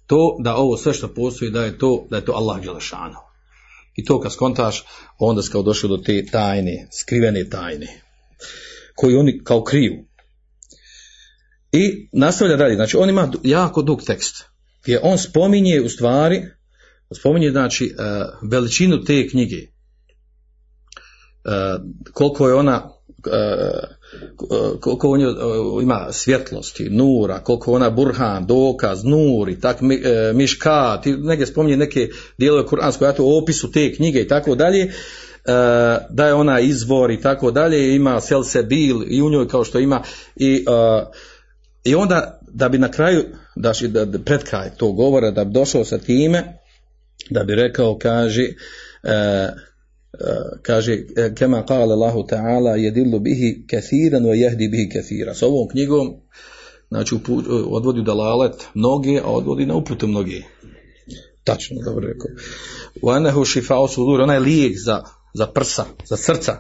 [0.08, 3.25] to da ovo sve što postoji, da je to, da je to Allah Đelešanu.
[3.96, 4.84] I to kad skontaš,
[5.20, 8.02] onda si kao došao do te tajne, skrivene tajne,
[8.96, 10.06] koji oni kao kriju.
[11.72, 14.44] I nastavlja dalje, znači on ima jako dug tekst,
[14.84, 16.44] gdje on spominje u stvari,
[17.20, 17.92] spominje znači uh,
[18.52, 19.62] veličinu te knjige, uh,
[22.14, 23.16] koliko je ona, uh,
[24.80, 25.34] koliko u njoj
[25.82, 29.78] ima svjetlosti, nura, koliko ona burhan, dokaz, nur i tak
[30.34, 34.92] miška, ti neke spominje neke dijelove kuranskog u opisu te knjige i tako dalje,
[36.10, 40.02] da je ona izvor i tako dalje, ima selsebil i u njoj kao što ima
[40.36, 40.66] i,
[41.84, 43.24] i onda da bi na kraju,
[43.56, 43.74] da,
[44.06, 46.60] da, pred kraj to govora, da bi došao sa time,
[47.30, 48.48] da bi rekao, kaže,
[50.62, 50.98] kaže
[51.36, 55.34] kema qala Allahu ta'ala yadillu bihi kaseeran wa yahdi bihi kaseera.
[55.34, 56.14] Sa ovom knjigom
[56.90, 57.16] znači
[57.70, 60.42] odvodi dalalet mnoge, a odvodi na uputu mnoge.
[61.44, 62.32] Tačno, dobro rekao.
[63.02, 65.04] Wa anahu shifa'u sudur, ona je lijek za
[65.36, 66.58] za prsa, za srca.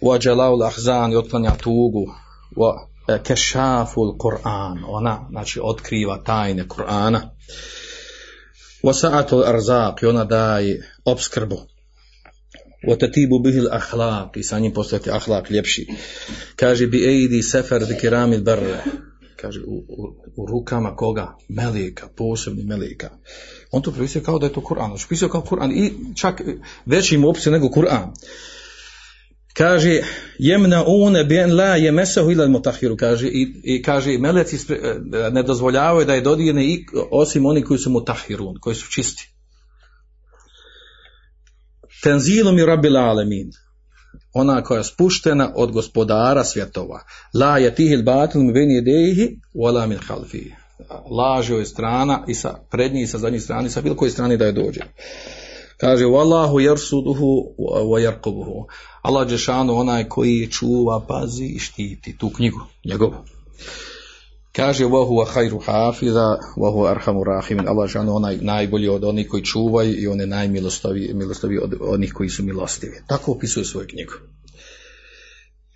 [0.00, 2.06] Uađelau lahzan i otklanja tugu.
[2.56, 2.86] Wa
[3.22, 4.84] kešaful Kur'an.
[4.88, 7.20] Ona, znači, otkriva tajne Kur'ana.
[8.82, 11.56] Wa sa'atul arzak i ona daje obskrbu.
[12.84, 15.86] Wa tatibu bihil ahlak i sa njim postati ahlak ljepši.
[16.56, 18.82] Kaže bi eidi sefer di kiramil barre.
[19.36, 21.36] Kaže u, u, u rukama koga?
[21.48, 23.10] Melika, posebni melika.
[23.70, 24.92] On to prepisuje kao da je to Kur'an.
[24.92, 26.42] On pisao kao Kur'an i čak
[26.86, 28.12] većim opcijom nego Kur'an.
[29.54, 30.02] Kaže
[30.38, 36.06] jemna une bien la yemesahu ila mutahiru kaže i, i kaže meleci spre- ne dozvoljavaju
[36.06, 36.78] da je dodirne
[37.10, 39.35] osim oni koji su mutahirun, koji su čisti.
[42.06, 43.50] Tenzilom i rabbil alemin.
[44.34, 47.00] Ona koja je spuštena od gospodara svjetova.
[47.34, 50.52] La je tihil batil mi beni jedehi, wala min halfihi.
[51.10, 54.46] Laže je strana i sa prednje i sa zadnje strane, sa bilo koje strane da
[54.46, 54.80] je dođe.
[55.76, 57.54] Kaže, Wallahu jarsuduhu
[57.90, 58.66] wa jarkubuhu.
[59.02, 63.24] Allah Đešanu onaj koji čuva, pazi i štiti tu knjigu, njegovu.
[64.56, 67.68] Kaže, wa huwa khairu hafiza, wa huwa arhamu rahimin.
[67.68, 72.12] Allah Đešanu onaj najbolji od onih koji čuvaju i on je najmilostaviji milostavi od onih
[72.12, 73.02] koji su milostivi.
[73.06, 74.12] Tako opisuje svoju knjigu.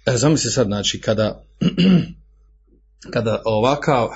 [0.06, 1.44] E, zamisli sad, znači, kada,
[3.14, 4.08] kada ovakav,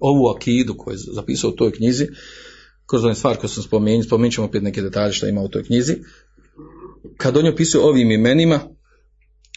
[0.00, 2.06] ovu akidu koju je zapisao u toj knjizi,
[2.86, 5.64] kroz one stvari koje sam spomenuo, spomenut ćemo opet neke detalje što ima u toj
[5.64, 5.96] knjizi,
[7.16, 8.60] kad on je opisuje ovim imenima,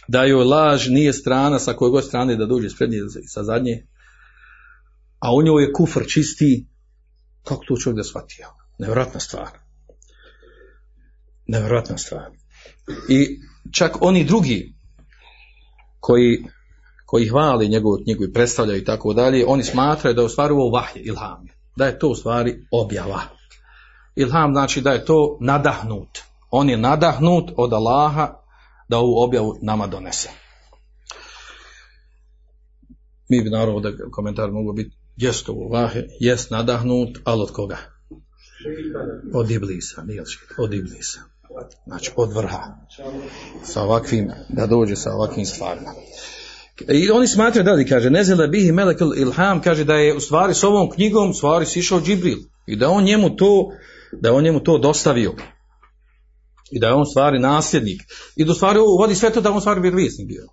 [0.07, 2.74] da joj laž nije strana sa koje god strane da dođe s
[3.28, 3.88] sa zadnje,
[5.22, 6.67] a u njoj je kufr čisti,
[7.43, 8.47] kako to čovjek da shvatio?
[8.80, 9.49] Nevjerojatna stvar.
[11.47, 12.32] Nevjerojatna stvar.
[13.09, 13.39] I
[13.72, 14.74] čak oni drugi
[15.99, 16.45] koji,
[17.05, 20.53] koji hvali njegovu knjigu i predstavljaju i tako dalje, oni smatraju da je u stvari
[20.53, 21.47] ovo vahje, ilham.
[21.76, 23.22] Da je to u stvari objava.
[24.15, 26.19] Ilham znači da je to nadahnut.
[26.49, 28.34] On je nadahnut od Allaha
[28.89, 30.30] da ovu objavu nama donese.
[33.30, 37.78] Mi bi naravno da komentar mogu biti jest ovo vahe, jest nadahnut, ali od koga?
[39.34, 40.24] Od Iblisa, nije
[40.57, 41.19] od Iblisa.
[41.86, 42.63] Znači od vrha.
[43.63, 45.93] Sa ovakvim, da dođe sa ovakvim stvarima.
[46.89, 50.53] I oni smatraju da li kaže nezele bihi melekul ilham kaže da je u stvari
[50.53, 53.72] s ovom knjigom u stvari sišao Džibril i da on njemu to
[54.22, 55.36] da on njemu to dostavio
[56.72, 58.01] i da je on u stvari nasljednik
[58.36, 60.47] i da u stvari ovo vodi sve to da on u stvari vjerovijesnik bio.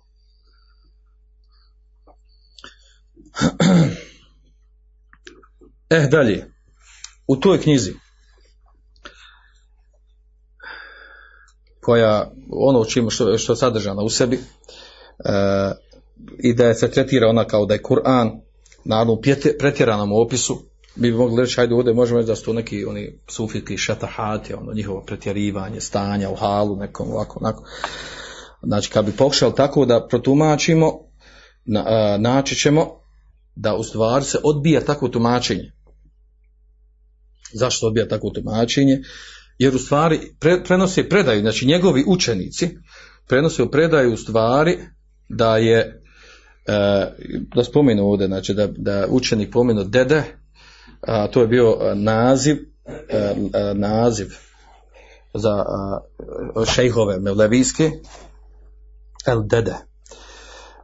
[5.89, 6.45] Eh, dalje.
[7.27, 7.93] U toj knjizi
[11.81, 14.41] koja ono čim što, što je sadržano u sebi e,
[16.43, 18.41] i da je se tretira ona kao da je Kur'an
[18.85, 19.17] naravno
[19.59, 23.19] pretjeranom opisu mi bi mogli reći, hajde ovdje možemo reći da su to neki oni
[23.27, 27.63] sufijski šatahati, ono njihovo pretjerivanje, stanja u halu, nekom ovako, onako.
[28.63, 30.99] Znači, kad bi pokušali tako da protumačimo,
[31.65, 32.87] na, a, naći ćemo
[33.55, 35.71] da u stvari se odbija takvo tumačenje.
[37.53, 39.01] Zašto odbija takvo tumačenje?
[39.57, 42.69] Jer u stvari pre, prenose predaju, znači njegovi učenici
[43.27, 44.79] prenose u predaju u stvari
[45.29, 47.05] da je e,
[47.55, 50.23] da spomenu ovdje, znači da, da učenik pomenu dede,
[51.01, 54.27] a, to je bio naziv a, a, naziv
[55.33, 55.65] za
[56.73, 57.91] šejhove mevlevijske
[59.27, 59.75] el dede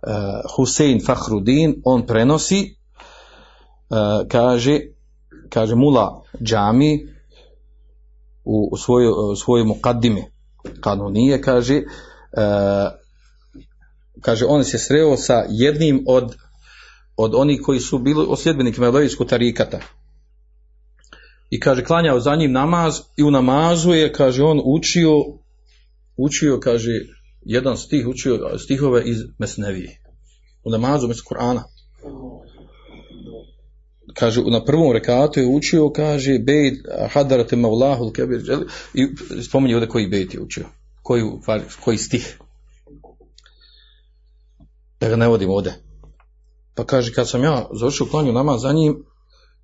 [0.02, 2.76] a, Husein Fahrudin on prenosi
[4.28, 4.80] kaže
[5.50, 7.08] kaže mula džami
[8.44, 10.24] u, u svojoj u svojoj mukaddimi
[10.82, 11.82] kanonije kaže
[12.38, 12.92] a,
[14.22, 16.36] kaže on se sreo sa jednim od
[17.18, 19.80] od onih koji su bili osljedbeniki Mevlevijskog tarikata.
[21.50, 25.12] I kaže klanjao za njim namaz i u namazu je kaže on učio
[26.18, 26.92] učio kaže
[27.46, 30.02] jedan stih učio stihove iz Mesnevije.
[30.64, 31.64] U namazu mes Kur'ana
[34.16, 39.08] kaže na prvom rekatu je učio kaže bejt hadarate mavlahul kebir i
[39.44, 40.66] spominje ovdje koji bejt je učio
[41.06, 41.24] koji,
[41.84, 42.40] koji stih.
[45.00, 45.74] Da ga ne vodim ovdje.
[46.76, 49.04] Pa kaže kad sam ja završio klanju namaz za njim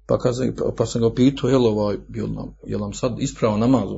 [0.05, 0.35] pa, kad,
[0.77, 3.89] pa sam ga pitao jel, ovaj, jel, nam, jel nam sad ispravo namaz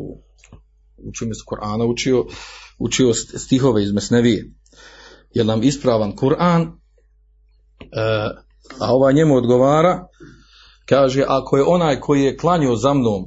[0.97, 2.25] učio mi se Kur'ana učio
[2.79, 4.51] učio stihove iz Mesnevije.
[5.33, 6.61] Jel nam ispravan Kur'an?
[6.61, 8.29] E,
[8.79, 10.07] a ovaj njemu odgovara
[10.93, 13.25] kaže ako je onaj koji je klanio za mnom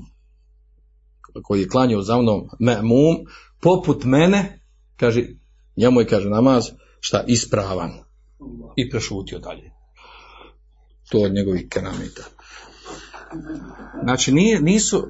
[1.43, 3.17] koji je klanio za mnom me'mum
[3.61, 4.61] poput mene
[4.97, 5.25] kaže
[5.77, 6.65] njemu je kaže namaz
[7.01, 7.93] šta ispravan
[8.77, 9.71] i prešutio dalje
[11.11, 12.23] to od njegovih keramita
[14.03, 15.09] Znači, nije, nisu,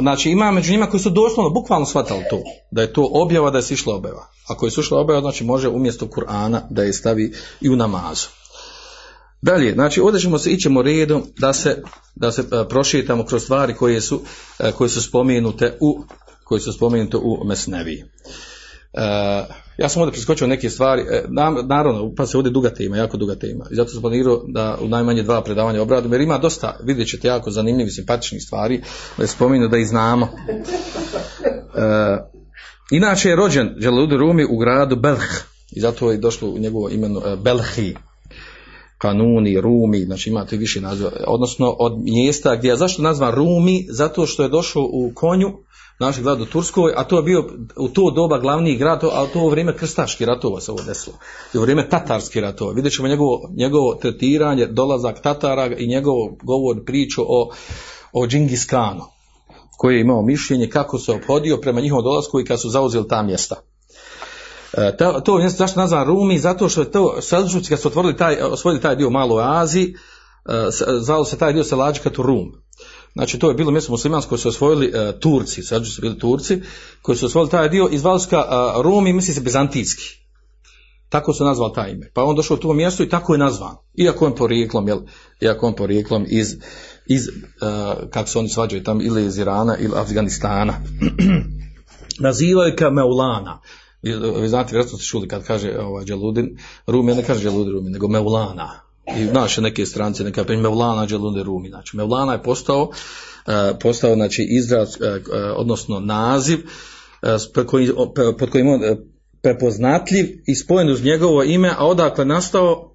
[0.00, 3.58] znači ima među njima koji su doslovno, bukvalno shvatali to, da je to objava, da
[3.58, 4.26] je sišla objava.
[4.48, 8.28] Ako je sišla objava, znači može umjesto Kur'ana da je stavi i u namazu.
[9.42, 11.82] Dalje, znači ovdje ćemo se, ićemo redom da se,
[12.14, 14.20] da se e, prošetamo kroz stvari koje su,
[14.58, 16.04] e, koje su spomenute u,
[16.44, 18.04] koje su spomenute u Mesneviji.
[18.92, 19.00] E,
[19.78, 23.34] ja sam ovdje preskočio neke stvari, na- naravno, pa se ovdje duga tema, jako duga
[23.34, 23.64] tema.
[23.70, 27.28] I zato sam planirao da u najmanje dva predavanja obradim, jer ima dosta, vidjet ćete
[27.28, 28.82] jako zanimljivih, simpatičnih stvari,
[29.16, 30.28] da je spomenu da ih znamo.
[32.90, 37.22] Inače je rođen Đalud Rumi u gradu Belh, i zato je došlo u njegovo imeno
[37.26, 37.94] e, Belhi,
[38.98, 43.86] Kanuni, Rumi, znači imate više naziva, odnosno od mjesta gdje je, zašto nazvan Rumi?
[43.90, 45.48] Zato što je došao u konju,
[45.98, 47.44] našeg grada u Turskoj, a to je bio
[47.76, 51.16] u to doba glavni grad, a to u vrijeme krstaških ratova se ovo desilo.
[51.54, 52.72] I u vrijeme tatarskih ratova.
[52.72, 57.50] Vidjet ćemo njegovo, njegovo tretiranje, dolazak Tatara i njegov govor priču o,
[58.12, 58.66] o Džingis
[59.78, 63.22] koji je imao mišljenje kako se obhodio prema njihovom dolasku i kad su zauzeli ta
[63.22, 63.56] mjesta.
[64.78, 66.38] E, to, to mjesto zašto nazvan Rumi?
[66.38, 69.94] Zato što je to, Selđuci kad su otvorili taj, osvojili taj dio malo Aziji,
[70.48, 70.70] e,
[71.00, 72.52] zvalo se taj dio Selađikatu Rum.
[73.12, 76.60] Znači to je bilo mjesto muslimansko koje su osvojili e, Turci, Selđuci su bili Turci,
[77.02, 80.04] koji su osvojili taj dio i zvali su ga e, Rumi, misli se bizantijski.
[81.08, 82.10] Tako su nazvali taj ime.
[82.14, 83.76] Pa je on došao u to mjesto i tako je nazvan.
[83.94, 84.98] Iako on porijeklom, jel,
[85.40, 86.56] iako on porijeklom iz,
[87.06, 87.22] iz
[88.10, 90.74] kako se oni svađaju tamo, ili iz Irana ili Afganistana.
[92.26, 93.60] Nazivaju ga Meulana.
[94.02, 98.08] Vi, znate, vjerojatno ste čuli kad kaže ovaj, Đeludin, Rumi, ne kaže Đeludin Rumi, nego
[98.08, 98.80] Meulana.
[99.16, 101.68] I naše neke strance, neka primjer Meulana Đeludin Rumi.
[101.68, 102.90] Znači, Meulana je postao,
[103.46, 105.20] e, postao znači, izraz, e, e,
[105.56, 106.58] odnosno naziv,
[107.54, 108.80] pod kojim, on
[109.42, 112.94] prepoznatljiv i spojen uz njegovo ime, a odakle nastao,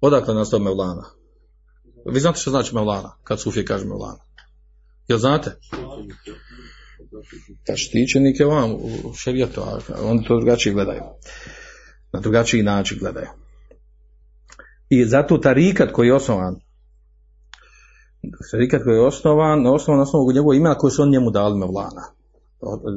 [0.00, 1.04] odakle nastao Mevlana?
[2.06, 4.24] Vi znate što znači Mevlana, kad Sufije kaže Mevlana?
[5.08, 5.56] Jel znate?
[7.66, 11.02] Pa štićenik je vam u šerijetu, a oni to drugačije gledaju.
[12.12, 13.26] Na drugačiji način gledaju.
[14.88, 16.56] I zato tarikat koji je osnovan,
[18.50, 22.02] tarikat koji je osnovan, osnovan na osnovu njegovog imena koji su on njemu dali Mevlana.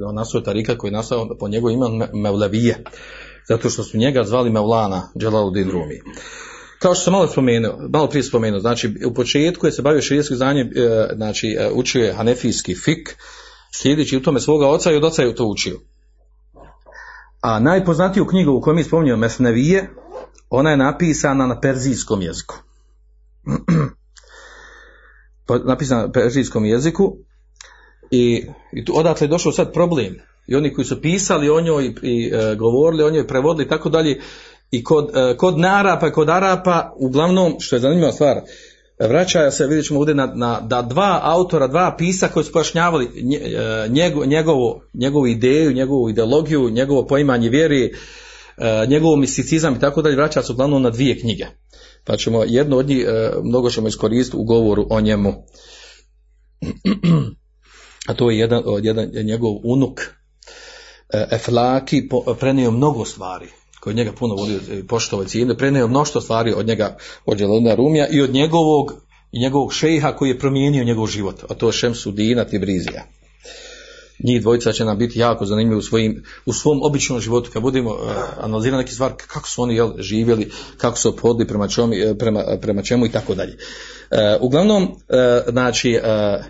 [0.07, 2.83] On nastao tarikat koji je nastao po njegovom imenu Me- Mevlevije.
[3.47, 5.99] Zato što su njega zvali Mevlana, Đelaluddin Rumi.
[6.79, 10.37] Kao što sam malo spomenuo, malo prije spomenuo, znači u početku je se bavio širijskim
[10.37, 13.17] znanjem, e, znači e, učio je hanefijski fik,
[13.71, 15.79] sljedeći u tome svoga oca i od oca je to učio.
[17.41, 19.89] A najpoznatiju knjigu u kojoj mi spominjemo Mesnevije,
[20.49, 22.55] ona je napisana na perzijskom jeziku.
[25.47, 27.17] Pa- napisana na perzijskom jeziku
[28.11, 30.15] i, i odatle je došao sad problem.
[30.47, 33.69] I oni koji su pisali o njoj i, i e, govorili o njoj, prevodili i
[33.69, 34.21] tako dalje,
[34.71, 38.41] i kod, e, kod Narapa kod Arapa, uglavnom, što je zanimljiva stvar,
[38.99, 43.05] vraća se, vidjet ćemo ovdje na, na, da dva autora, dva pisa koji su pojašnjavali
[43.05, 47.91] e, njego- njegovo, njegovu ideju, njegovu ideologiju, njegovo poimanje vjeri, e,
[48.87, 51.45] njegov misticizam i tako dalje, vraća se uglavnom na dvije knjige.
[52.05, 55.33] Pa ćemo jednu od njih, e, mnogo ćemo iskoristiti u govoru o njemu.
[58.07, 60.01] A to je jedan, jedan njegov unuk
[61.31, 63.49] Eflaki prenio mnogo stvari
[63.87, 67.75] koji njega puno volio i poštovao i cijenio, prenio mnoštvo stvari od njega, od Đelena
[67.75, 68.93] Rumija i od njegovog,
[69.31, 73.05] i njegovog šejha koji je promijenio njegov život, a to je Šemsudina Tibrizija.
[74.23, 77.91] Njih dvojica će nam biti jako zanimljivi u, svojim, u svom običnom životu, kad budemo
[77.91, 77.99] uh,
[78.37, 82.81] analizirati neke stvari, kako su oni jel, živjeli, kako su ophodili prema, čemu, prema, prema
[82.81, 83.57] čemu i tako dalje.
[84.11, 86.45] E, uglavnom, e, znači, uh,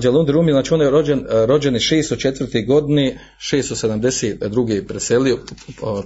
[0.00, 2.66] Đelund Rumi, znači on je rođen, e, rođen je 604.
[2.66, 4.70] godine, 672.
[4.70, 5.38] je preselio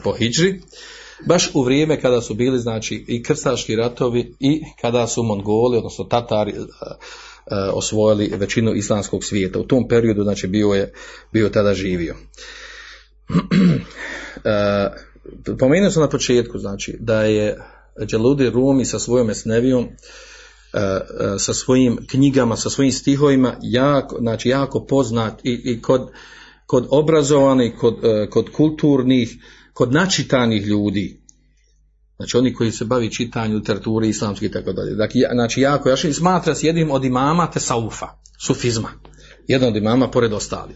[0.05, 0.61] po, Hidžri,
[1.27, 6.05] baš u vrijeme kada su bili znači i krstaški ratovi i kada su Mongoli, odnosno
[6.05, 6.57] Tatari, e, e,
[7.73, 9.59] osvojili većinu islamskog svijeta.
[9.59, 10.93] U tom periodu znači bio je
[11.33, 12.15] bio tada živio.
[15.59, 17.59] pomenuo sam na početku znači da je
[18.11, 19.89] Đeludi Rumi sa svojom esnevijom
[21.39, 26.11] sa svojim knjigama, sa svojim stihovima jako, znači jako poznat i, i kod,
[26.66, 27.97] kod obrazovanih, kod,
[28.31, 29.37] kod kulturnih,
[29.73, 31.23] kod načitanih ljudi.
[32.16, 34.95] Znači oni koji se bavi čitanju literature islamske i tako dalje.
[34.95, 38.09] Dakle, znači jako, ja smatra se jednim od imama tesaufa,
[38.47, 38.89] sufizma.
[39.49, 40.75] Jedan od imama pored ostali.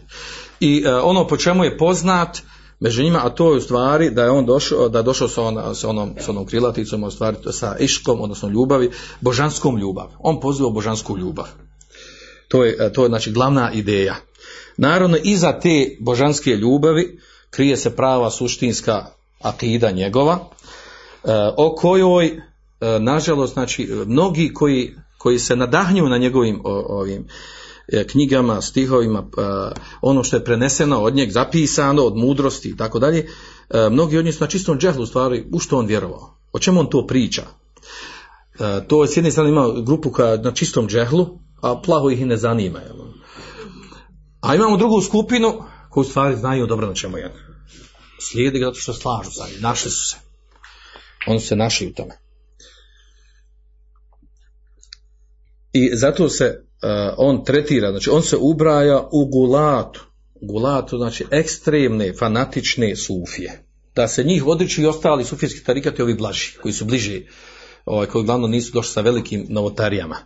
[0.59, 2.41] I uh, ono po čemu je poznat,
[2.79, 5.41] među njima, a to je u stvari da je on došao, da je došao sa,
[5.41, 10.07] on, sa, onom, sa onom krilaticom, u stvari sa iškom, odnosno ljubavi, božanskom ljubav.
[10.19, 11.45] On poziva božansku ljubav.
[12.47, 14.15] To je, to je znači glavna ideja.
[14.77, 17.19] Naravno, iza te božanske ljubavi
[17.49, 19.05] krije se prava suštinska
[19.41, 20.49] akida njegova,
[21.57, 22.41] o kojoj,
[22.99, 27.25] nažalost, znači, mnogi koji koji se nadahnju na njegovim ovim e,
[28.07, 29.41] knjigama, stihovima, e,
[30.01, 33.19] ono što je preneseno od njeg, zapisano od mudrosti i tako dalje,
[33.69, 36.79] e, mnogi od njih su na čistom džehlu stvari u što on vjerovao, o čemu
[36.79, 37.43] on to priča.
[38.59, 42.25] E, to s jedne strane ima grupu koja na čistom džehlu, a plaho ih i
[42.25, 42.79] ne zanima.
[44.41, 47.33] A imamo drugu skupinu koju stvari znaju dobro na čemu je.
[48.19, 50.15] Slijedi ga zato što slažu njim, našli su se.
[51.27, 52.19] Oni se našli u tome.
[55.73, 56.66] I zato se
[57.17, 60.05] on tretira, znači on se ubraja u gulatu.
[60.41, 63.63] Gulatu znači ekstremne, fanatične sufije.
[63.95, 67.25] Da se njih odriču i ostali sufijski tarikati ovi blaži, koji su bliži,
[67.85, 70.17] ovaj, koji uglavnom nisu došli sa velikim novotarijama.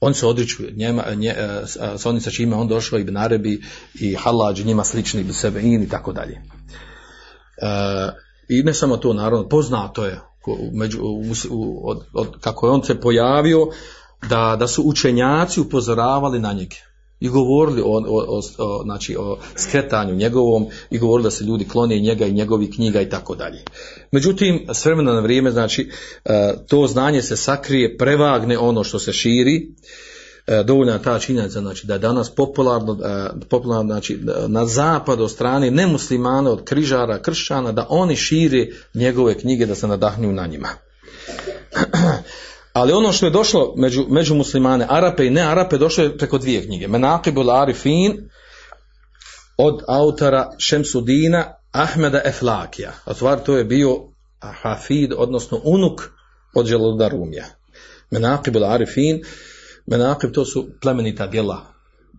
[0.00, 3.62] Oni se odriču njema, nje, e, sa sa onim sa čime on došao Ibn Arabi
[3.94, 6.34] i Halađ, njima slični Ibn Sebein i tako dalje.
[6.34, 6.42] E,
[8.48, 10.20] I ne samo to, naravno, poznato je
[10.72, 13.66] među, u, u, od, od, kako je on se pojavio,
[14.28, 16.76] da, da su učenjaci upozoravali na njega
[17.20, 21.98] i govorili o, o, o, znači, o skretanju njegovom i govorili da se ljudi klone
[21.98, 23.62] njega i njegovih knjiga i tako dalje.
[24.12, 25.90] Međutim, s vremena na vrijeme, znači,
[26.24, 29.74] e, to znanje se sakrije, prevagne ono što se širi,
[30.46, 35.24] e, dovoljna je ta činjenica znači da je danas popularno, e, popularno znači, na zapadu
[35.24, 40.46] od strane nemuslimana od križara, kršćana da oni šire njegove knjige da se nadahnju na
[40.46, 40.68] njima.
[42.76, 46.38] Ali ono što je došlo među, među muslimane, Arape i ne Arape, došlo je preko
[46.38, 46.88] dvije knjige.
[46.88, 48.30] Menaqibul Arifin
[49.56, 52.92] od autora Šemsudina Ahmeda Eflakija.
[53.04, 53.96] A stvar to je bio
[54.40, 56.02] Hafid, odnosno unuk
[56.54, 57.44] od Želuda Rumija.
[58.10, 59.22] Menaqibul Arifin,
[59.86, 61.66] Menaqib to su plemenita djela,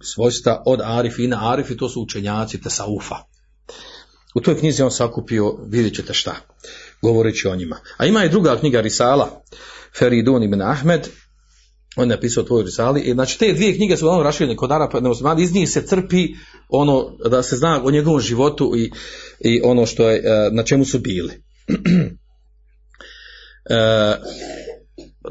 [0.02, 1.52] svojstva od Arifina.
[1.52, 3.16] Arifi to su učenjaci Tesaufa.
[4.36, 6.36] U toj knjizi on sakupio, vidjet ćete šta,
[7.02, 7.78] govoreći o njima.
[7.98, 9.42] A ima i druga knjiga Risala,
[10.00, 11.08] Feridun ibn Ahmed,
[11.96, 15.00] on je napisao tvoj risali, i znači te dvije knjige su ono rašiljene kod Arapa,
[15.00, 16.28] nemuslimana, iz njih se crpi
[16.70, 18.92] ono da se zna o njegovom životu i,
[19.40, 21.34] i ono što je, e, na čemu su bili.
[23.70, 24.16] e,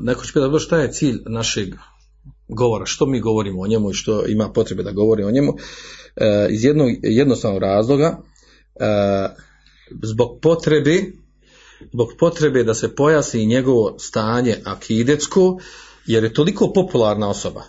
[0.01, 1.69] neko će pitati, šta je cilj našeg
[2.49, 5.53] govora, što mi govorimo o njemu i što ima potrebe da govori o njemu,
[6.17, 8.19] e, iz jednog jednostavnog razloga,
[8.75, 9.29] e,
[10.03, 11.03] zbog potrebe
[11.93, 15.59] zbog potrebe da se pojasni njegovo stanje akidetsko,
[16.07, 17.62] jer je toliko popularna osoba.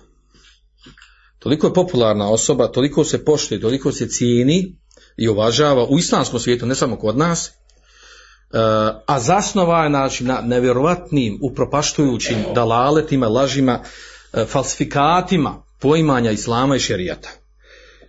[1.39, 4.75] Toliko je popularna osoba, toliko se poštuje, toliko se cijeni
[5.17, 7.51] i uvažava u islamskom svijetu, ne samo kod nas, e,
[9.05, 13.83] a zasnova je znači, na nevjerovatnim, upropaštujućim dalaletima, lažima,
[14.33, 17.29] e, falsifikatima poimanja islama i šerijata.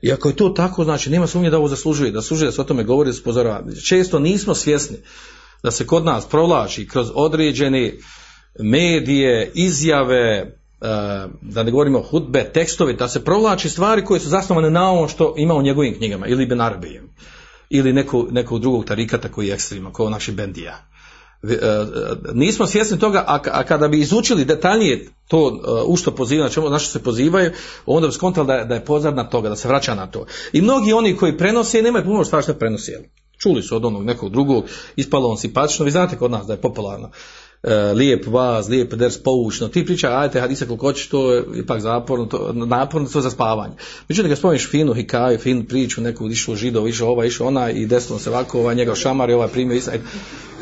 [0.03, 2.61] I ako je to tako, znači nema sumnje da ovo zaslužuje, da zaslužuje da se
[2.61, 3.63] o tome govori, da se upozorava.
[3.89, 4.97] Često nismo svjesni
[5.63, 7.93] da se kod nas provlači kroz određene
[8.61, 10.47] medije, izjave, e,
[11.43, 15.35] da ne govorimo hudbe, tekstovi, da se provlači stvari koje su zasnovane na ovom što
[15.37, 17.09] ima u njegovim knjigama, ili Ben Arabijem,
[17.71, 20.89] ili nekog, nekog drugog tarikata koji je ekstrema, kao naši bendija.
[21.43, 21.59] E,
[22.35, 26.51] Nismo svjesni toga, a, a kada bi izučili detaljnije to e, u što pozivaju, na,
[26.51, 27.51] čemu, na što se pozivaju,
[27.87, 30.27] onda bi skontali da, je- da je pozadna toga, da se vraća na to.
[30.53, 32.93] I mnogi oni koji prenose, nemaju puno stvari što prenose.
[33.39, 34.65] Čuli su od onog nekog drugog,
[34.97, 37.11] ispalo on simpatično, vi znate kod nas da je popularno.
[37.63, 41.81] E, lijep vaz, lijep ders, poučno, ti priča, ajte, hadisa koliko hoćeš, to je ipak
[41.81, 43.75] zaporno, to, naporno, to je za spavanje.
[44.09, 47.87] Međutim, kad spomeniš finu hikaju, finu priču, neku išao židov, išao ova, išao ona i
[47.87, 49.95] desno se ovako, ovaj njegov šamar i ovaj primio isa,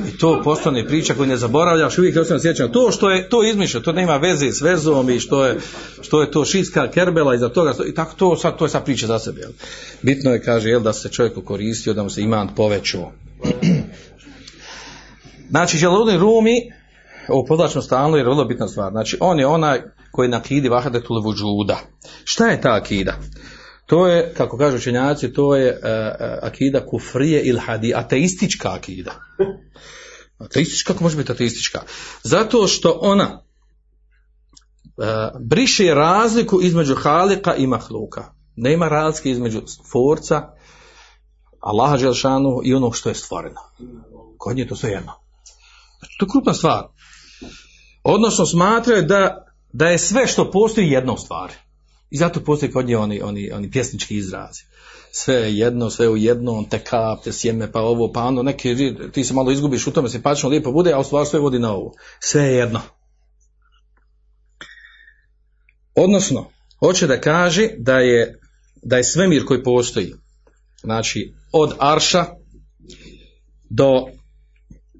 [0.08, 2.72] i to postane priča koju ne zaboravljaš, uvijek ostavljam sjećam.
[2.72, 5.58] To što je to izmišljeno, to nema veze s vezom i što je,
[6.02, 9.06] što je to šiska kerbela iza toga, i tako to, sad, to je sad priča
[9.06, 9.40] za sebe.
[9.40, 9.52] Jel?
[10.02, 13.12] Bitno je, kaže, jel, da se čovjek koristio, da mu se iman povećao.
[15.50, 16.72] Znači, Želudin Rumi,
[17.28, 18.90] ovo podlačno stalno jer je vrlo bitna stvar.
[18.90, 21.78] Znači, on je onaj koji na akidi vahadetul vujuda.
[22.24, 23.18] Šta je ta akida?
[23.86, 25.78] To je, kako kažu učenjaci, to je uh,
[26.42, 29.12] akida kufrije il hadi, ateistička akida.
[30.38, 31.82] Ateistička, kako može biti ateistička?
[32.22, 33.42] Zato što ona
[34.96, 35.04] uh,
[35.40, 38.24] briše razliku između halika i mahluka.
[38.56, 39.62] Nema razlike između
[39.92, 40.56] forca,
[41.60, 43.60] Allaha Želšanu i onog što je stvoreno.
[44.38, 45.12] Kod nje je to sve jedno.
[46.18, 46.84] To je krupna stvar.
[48.08, 51.54] Odnosno smatraju da, da je sve što postoji jedno u stvari.
[52.10, 54.62] I zato postoji kod nje oni, oni, oni pjesnički izrazi.
[55.12, 58.76] Sve je jedno, sve u jednom, te kap, te sjeme, pa ovo, pa ono, neki,
[59.12, 61.72] ti se malo izgubiš u tome, simpatično, lijepo bude, a u stvari sve vodi na
[61.72, 61.92] ovo.
[62.20, 62.80] Sve je jedno.
[65.94, 68.40] Odnosno, hoće da kaže da je,
[68.82, 70.14] da je svemir koji postoji,
[70.82, 72.24] znači od Arša
[73.70, 74.06] do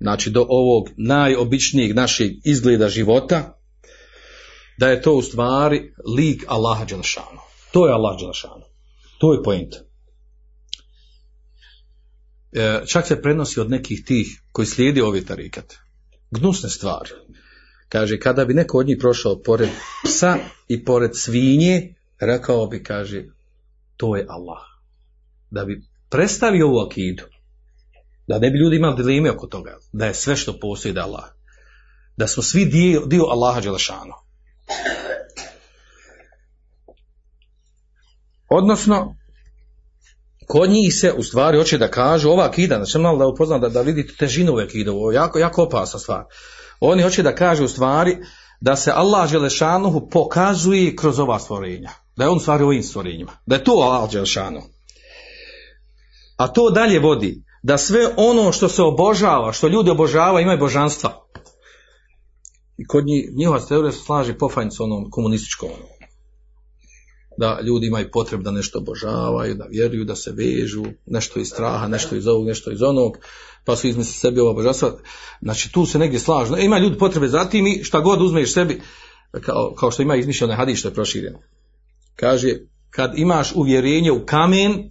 [0.01, 3.59] znači do ovog najobičnijeg našeg izgleda života
[4.79, 7.41] da je to u stvari lik Allaha Đelešanu.
[7.73, 8.65] To je Allah Đelešanu.
[9.19, 9.75] To je point.
[12.53, 15.75] E, čak se prenosi od nekih tih koji slijedi ovi tarikat.
[16.31, 17.11] Gnusne stvari.
[17.89, 19.69] Kaže, kada bi neko od njih prošao pored
[20.05, 20.37] psa
[20.69, 23.25] i pored svinje, rekao bi, kaže,
[23.97, 24.63] to je Allah.
[25.51, 27.23] Da bi predstavio ovu akidu,
[28.27, 31.25] da ne bi ljudi imali dileme oko toga, da je sve što postoji da Allah.
[32.17, 34.13] Da smo svi dio, dio Allaha Đelešanu.
[38.49, 39.17] Odnosno,
[40.47, 43.69] kod njih se u stvari hoće da kažu ova akida, znači malo da upoznam da,
[43.69, 46.25] da vidite težinu ove akide, ovo jako, jako opasna stvar.
[46.81, 48.17] Oni hoće da kažu u stvari
[48.61, 51.91] da se Allah Želešanuhu pokazuje kroz ova stvorenja.
[52.17, 53.33] Da je on stvari ovim stvorenjima.
[53.47, 54.67] Da je to Allah Želešanuhu.
[56.37, 61.27] A to dalje vodi da sve ono što se obožava, što ljudi obožavaju, imaju božanstva.
[62.79, 65.69] I kod njih, njihova teorija se slaže pofajn s onom komunističkom.
[67.39, 71.89] Da ljudi imaju potreb da nešto obožavaju, da vjeruju, da se vežu, nešto iz straha,
[71.89, 73.19] nešto iz ovog, nešto iz onog,
[73.65, 74.93] pa su izmisli sebi ova božanstva.
[75.43, 76.57] Znači tu se negdje slažu.
[76.57, 78.81] Ima ljudi potrebe za tim i šta god uzmeš sebi,
[79.41, 80.17] kao, kao što ima
[80.77, 81.39] što je prošireno.
[82.17, 82.59] Kaže,
[82.91, 84.91] kad imaš uvjerenje u kamen,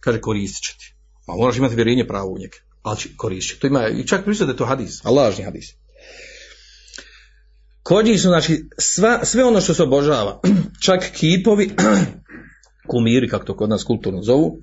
[0.00, 0.99] kaže koristit će ti.
[1.30, 3.60] A moraš imati vjerenje pravo u njega, ali će koristiti.
[3.60, 5.74] To ima, i čak priča da je to hadis, a lažni hadis.
[7.82, 10.40] Kod njih su, znači, sva, sve ono što se obožava,
[10.86, 11.70] čak kipovi,
[12.90, 14.58] kumiri, kako to kod nas kulturno zovu,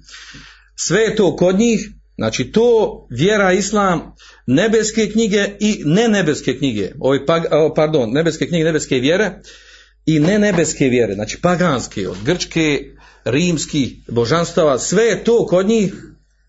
[0.76, 4.16] sve je to kod njih, znači to vjera islam,
[4.46, 9.42] nebeske knjige i ne nebeske knjige, ovi, pag- o, pardon, nebeske knjige, nebeske vjere
[10.06, 12.84] i ne nebeske vjere, znači paganske, od grčke,
[13.26, 15.94] rimskih božanstava, sve je to kod njih,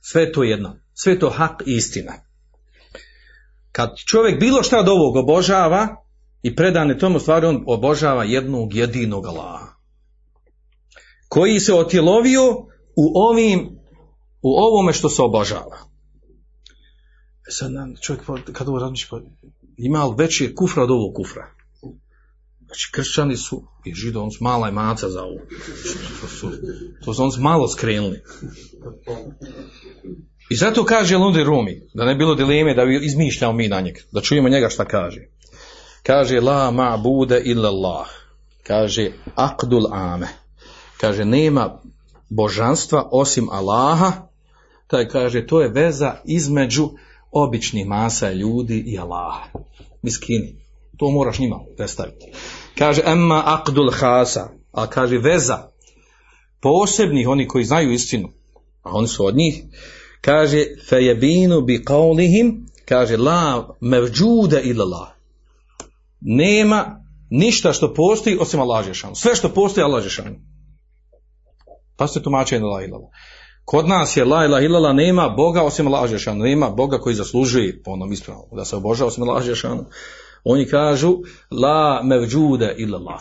[0.01, 2.13] sve je to jedno, sve je to hak i istina.
[3.73, 6.05] Kad čovjek bilo šta od ovog obožava
[6.43, 9.67] i predane tomu stvari, on obožava jednog jedinog Allaha.
[11.29, 12.51] Koji se otjelovio
[12.97, 13.79] u ovim,
[14.43, 15.79] u ovome što se obožava.
[17.49, 19.19] E sad nam čovjek kad ovo razmišlja,
[19.77, 21.58] ima li veći kufra od ovog kufra?
[22.69, 25.39] Znači, kršćani su i žido, on su mala je maca za ovo.
[26.21, 26.51] To su,
[27.05, 28.23] to su on malo skrenuli.
[30.51, 33.81] I zato kaže Lundi Rumi, da ne bi bilo dileme da bi izmišljao mi na
[33.81, 35.21] njega, da čujemo njega šta kaže.
[36.03, 38.07] Kaže, la ma bude illa Allah.
[38.63, 40.29] Kaže, akdul ame.
[41.01, 41.81] Kaže, nema
[42.29, 44.13] božanstva osim Allaha.
[44.87, 46.91] Taj kaže, to je veza između
[47.31, 49.49] običnih masa ljudi i Allaha.
[50.03, 50.57] Miskini.
[50.99, 52.27] To moraš njima predstaviti.
[52.79, 54.49] Kaže, emma akdul hasa.
[54.73, 55.69] A kaže, veza
[56.61, 58.29] posebnih, oni koji znaju istinu,
[58.83, 59.63] a oni su od njih,
[60.21, 65.09] kaže, fejebinu bi qaulihim, kaže, la mevđude illa Allah.
[66.21, 69.15] Nema ništa što postoji osim Allah Žešanu.
[69.15, 70.37] Sve što postoji Allah Žešanu.
[71.97, 73.11] Pa ste tumačeni la ilala.
[73.65, 76.45] Kod nas je la ilaha illallah nema Boga osim Allah Žešanu.
[76.45, 79.43] Nema Boga koji zaslužuje po onom ispravnom da se obožava osim Allah.
[80.51, 81.17] Oni kažu
[81.51, 83.21] la mevđude illallah.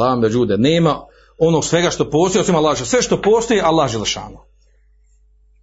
[0.00, 0.56] La mevđude.
[0.56, 1.00] Nema
[1.38, 2.78] onog svega što postoji osim Allah.
[2.78, 4.38] Sve što postoji Allah Žešanu.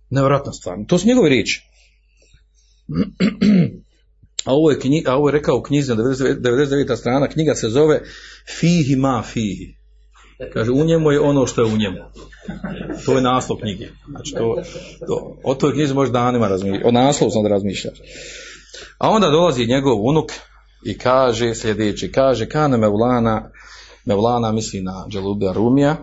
[0.10, 0.78] Nevjerojatna stvar.
[0.88, 1.62] To su njegove riječi.
[4.46, 6.96] A ovo je, knji, a ovo je rekao u knjizi na 99, 99.
[6.96, 8.02] strana, knjiga se zove
[8.60, 9.76] Fihi ma fihi.
[10.54, 11.98] Kaže, u njemu je ono što je u njemu.
[13.06, 13.88] To je naslov knjige.
[14.10, 14.62] Znači, to,
[15.08, 16.88] to, o toj knjizi možeš danima razmišljati.
[16.88, 17.98] O naslovu sam da razmišljaš.
[18.98, 20.32] A onda dolazi njegov unuk
[20.86, 23.52] i kaže sljedeći, kaže, kane Mevlana,
[24.06, 25.98] Mevlana misli na Dželubija Rumija,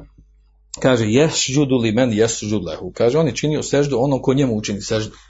[0.81, 2.93] kaže, jesžudu li men jesžud lehu.
[2.95, 5.17] Kaže, on je činio seždu onom ko njemu učini seždu.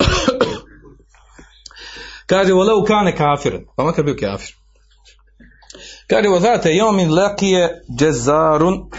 [2.27, 4.55] Kaže, voleu kane kafir, pa makar bio kafir.
[6.07, 8.91] Kaže, vozate, jomin lekije džezarun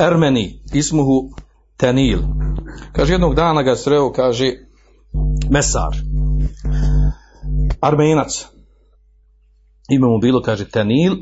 [0.00, 1.30] ermeni, ismuhu
[1.76, 2.18] tenil.
[2.92, 4.52] Kaže, jednog dana ga sreo, kaže,
[5.50, 5.96] mesar,
[7.80, 8.52] armenac.
[9.90, 11.16] Ime mu bilo, kaže, tenil.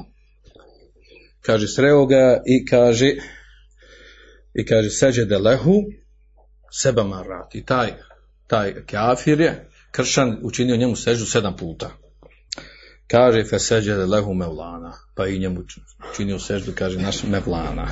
[1.40, 3.16] Kaže, sreo ga i kaže,
[4.54, 5.82] i kaže, seđede lehu,
[6.70, 7.54] seba marat.
[7.54, 7.92] I taj,
[8.46, 11.90] taj kafir je, kršan učinio njemu seždu sedam puta.
[13.06, 15.60] Kaže fe seđe lehu mevlana, pa i njemu
[16.16, 17.88] činio seždu, kaže naš mevlana.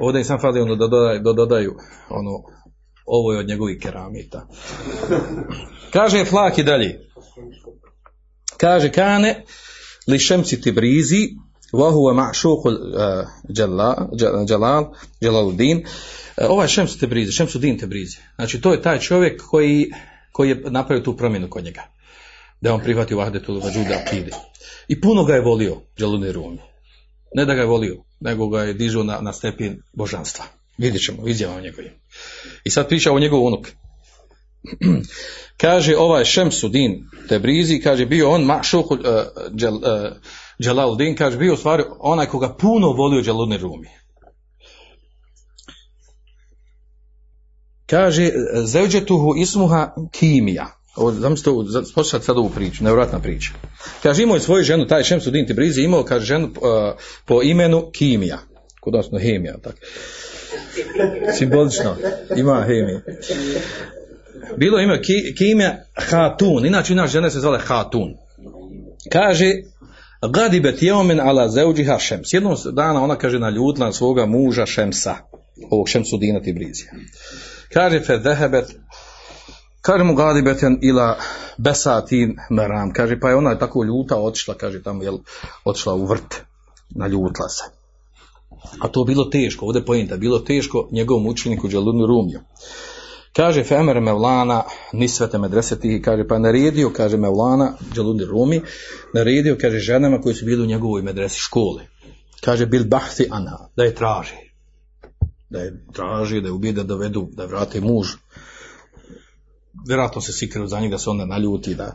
[0.00, 1.74] Ovdje sam fali ono da dodaju, da dodaju
[2.08, 2.30] ono,
[3.06, 4.46] ovo je od njegovih keramita.
[5.92, 7.07] Kaže flak i dalje.
[8.58, 9.44] Kaže kane
[10.06, 11.28] li šemci tibrizi
[11.72, 14.08] vahuva ma'šuqul uh, jalal,
[14.48, 15.84] jalal, jalaluddin
[16.46, 19.90] ovaj Šems Tebrizi, Šemsudin Tebrizi, znači to je taj čovjek koji,
[20.32, 21.82] koji je napravio tu promjenu kod njega.
[22.60, 24.30] da je on prihvatio vahdetul vađuda akide.
[24.88, 26.58] I puno ga je volio Džaluni Rumi.
[27.34, 30.44] Ne da ga je volio, nego ga je dižao na, na stepin božanstva.
[30.78, 31.92] Vidjet ćemo, izjavamo njegovim.
[32.64, 33.68] I sad priča o njegov unuk.
[35.62, 38.98] kaže ovaj Šemsudin Tebrizi, kaže bio on mašuh uh,
[39.56, 39.82] Džal, uh,
[40.62, 43.88] Džalaluddin, kaže bio u stvari onaj koga puno volio Džaluni Rumi.
[47.86, 48.30] Kaže,
[48.64, 50.66] zevđetuhu ismuha kimija.
[51.12, 51.50] Zamislite,
[51.94, 53.50] poslušajte sad ovu priču, nevjerojatna priča.
[54.02, 56.52] Kaže, imao je svoju ženu, taj Šemsudin Tebrizi imao, kaže, ženu uh,
[57.24, 58.38] po imenu Kimija.
[58.80, 59.78] Kod nas no hemija, tako.
[61.38, 61.96] Simbolično,
[62.36, 63.00] ima hemija.
[64.58, 68.14] Bilo ime Ki- Kimija Hatun, inače naša žena se zvala Hatun.
[69.12, 69.52] Kaže,
[70.32, 72.32] Gadibet jeomen ala zeuđiha šems.
[72.32, 75.14] Jednog dana ona kaže naljutila na svoga muža Šemsa,
[75.70, 76.90] ovog Šemsudina Tibrizija.
[77.72, 78.64] Kaže fe dehebet,
[79.80, 81.16] kaže mu gadibeten ila
[81.58, 82.92] besatin meram.
[82.92, 85.18] Kaže pa je ona tako ljuta otišla, kaže tamo jel,
[85.64, 86.34] otišla u vrt,
[86.90, 87.64] naljutila se.
[88.80, 92.40] A to bilo teško, ovdje je pojenta, bilo teško njegovom učeniku Đalunu Rumiju.
[93.38, 98.62] Kaže Femer Mevlana nisvete medreseti, kaže pa naredio, kaže Mevlana Đaluni Rumi,
[99.14, 101.82] naredio, kaže ženama koji su bili u njegovoj medresi škole.
[102.40, 104.34] Kaže bil bahti anha, da je traži.
[105.50, 108.08] Da je traži, da je ubije, da dovedu, da je vrate muž.
[109.86, 111.92] Vjerojatno se sikreju za njega, da se onda naljuti, da,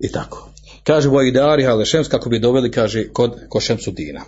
[0.00, 0.48] i tako.
[0.84, 4.24] Kaže Vojidari Halešems, kako bi doveli, kaže, kod Košemsudina.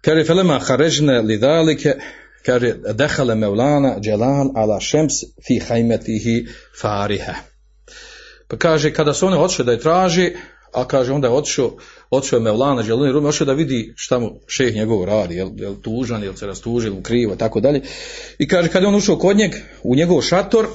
[0.00, 1.94] Kaže, felema harežne lidalike,
[2.46, 5.14] kaže, dehale Mevlana Dželal ala šems
[5.46, 6.46] fi hajmetihi
[6.80, 7.34] farihe.
[8.48, 10.32] Pa kaže, kada su one otišle da je traži,
[10.72, 11.76] a kaže, onda je otišao,
[12.10, 16.22] otišao je Mevlana Dželal Rumi, da vidi šta mu šeh njegov radi, jel, jel tužan,
[16.22, 17.82] jel se rastuži, jel krivo, tako dalje.
[18.38, 20.66] I kaže, kada je on ušao kod njeg, u njegov šator,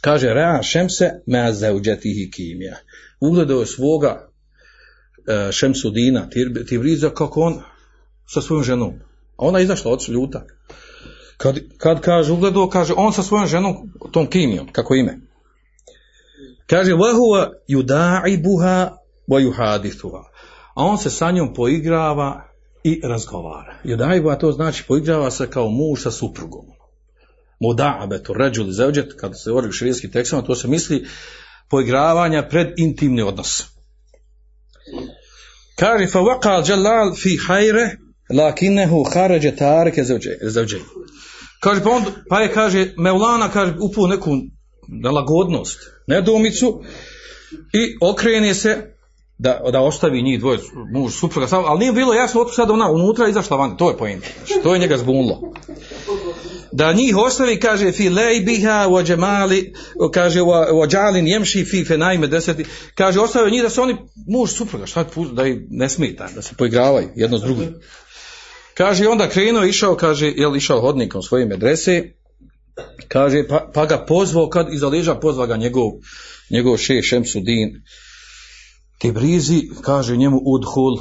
[0.00, 2.76] kaže, rea šemse me zeuđetihi kimija.
[3.20, 4.28] Ugledao je svoga
[5.28, 6.28] e, Šemsudina,
[6.68, 7.62] Tibriza, kako on
[8.26, 9.07] sa svojom ženom.
[9.38, 10.44] A ona je izašla od ljuta.
[11.36, 13.76] Kad, kad kaže, ugledao, kaže, on sa svojom ženom,
[14.12, 15.18] tom kimijom, kako ime.
[16.66, 18.90] Kaže, vahuva juda'ibuha
[19.28, 20.22] wa yuhadithuha.
[20.74, 22.44] A on se sa njom poigrava
[22.84, 23.76] i razgovara.
[23.84, 26.66] Juda'ibuha to znači poigrava se kao muž sa suprugom.
[27.60, 31.06] Muda'abetu, ređuli zevđet, kad se govori u širijskim tekstima, to se misli
[31.70, 33.64] poigravanja pred intimni odnos.
[35.76, 37.96] Kaže, fa dželal fi hajre,
[38.34, 40.04] lakinehu haređe tareke
[40.42, 40.78] zevđe.
[41.60, 44.30] Kaže, pa, on, pa je, kaže, Mevlana, kaže, upu neku
[44.88, 46.82] nelagodnost, nedoumicu
[47.72, 48.94] i okrene se
[49.38, 50.58] da, da ostavi njih dvoje,
[50.92, 53.96] muž, supruga, samo, ali nije bilo jasno otkud sad ona unutra izašla van, to je
[53.96, 54.24] pojent.
[54.62, 55.52] To je njega zbunilo.
[56.72, 59.72] Da njih ostavi, kaže, fi lejbiha, wa džemali,
[60.12, 60.40] kaže,
[60.88, 62.64] džalin jemši fi fenajme deseti,
[62.94, 66.54] kaže, ostavio njih da se oni, muž, supruga, šta da ih ne smeta, da se
[66.54, 67.74] poigravaju jedno s drugim.
[68.78, 72.02] Kaže, onda krenuo, išao, kaže, jel išao hodnikom svoje medrese,
[73.08, 75.90] kaže, pa, pa ga pozvao, kad iza leža pozva ga njegov,
[76.50, 77.82] njegov šeš Šemsudin,
[78.98, 80.96] Tibrizi, kaže njemu udhul,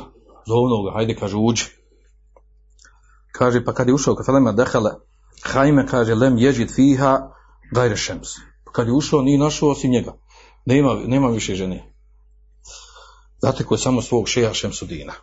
[0.48, 1.66] zovno ga, hajde, kaže, uđi.
[3.32, 4.92] Kaže, pa kad je ušao, kad felema dehale,
[5.44, 7.30] hajme, kaže, lem ježit fiha,
[7.74, 8.36] gajre šems.
[8.66, 10.18] Pa kad je ušao, nije našao osim njega.
[10.66, 11.94] Nema, nema više žene.
[13.40, 15.14] Znate ko je samo svog šeha Šemsudina.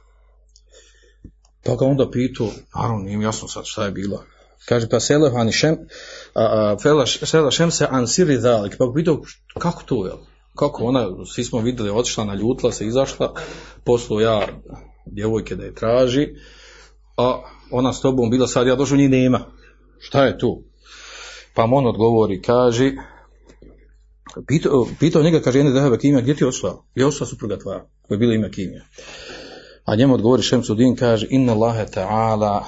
[1.64, 4.24] Pa ga onda pitao, naravno nije jasno sad šta je bilo.
[4.64, 5.76] Kaže, pa selehani šem,
[7.24, 8.76] sela šem se ansiri dalik.
[8.78, 9.22] Pa pitao,
[9.58, 10.12] kako to je?
[10.54, 13.34] Kako ona, svi smo vidjeli, otišla, naljutila se, izašla,
[13.84, 14.48] poslao ja
[15.06, 16.28] djevojke da je traži,
[17.16, 17.40] a
[17.70, 19.40] ona s tobom bila sad, ja došao, njih nema.
[19.98, 20.62] Šta je tu?
[21.54, 22.92] Pa on odgovori, kaže,
[24.46, 26.82] pitao, pitao njega, kaže, jedne dehebe kimija, gdje ti je ošla?
[26.94, 28.82] Gdje je ošla supruga tvoja, koja je bila ime kimija?
[29.84, 32.64] A njemu odgovori Šemsudin, kaže, inna Allahe ta'ala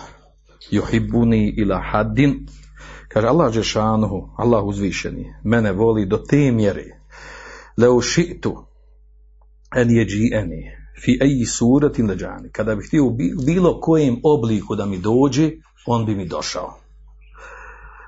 [0.71, 2.47] yuhibbuni ila haddin,
[3.09, 6.85] kaže, Allah Žešanuhu, Allah uzvišeni, mene voli do te mjere,
[7.77, 8.57] leu ši'tu
[9.77, 10.63] en jeđi'eni,
[11.03, 15.51] fi eji suratin leđani, kada bih htio u bi- bilo kojem obliku da mi dođe,
[15.87, 16.79] on bi mi došao.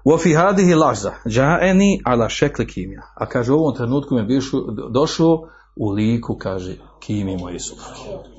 [0.05, 3.03] Wa fi hadihi lažza, ja'eni ala šekli kimija.
[3.15, 4.41] A kaže, u ovom trenutku mi je
[4.91, 8.38] došao u liku, kaže, kimi supruge.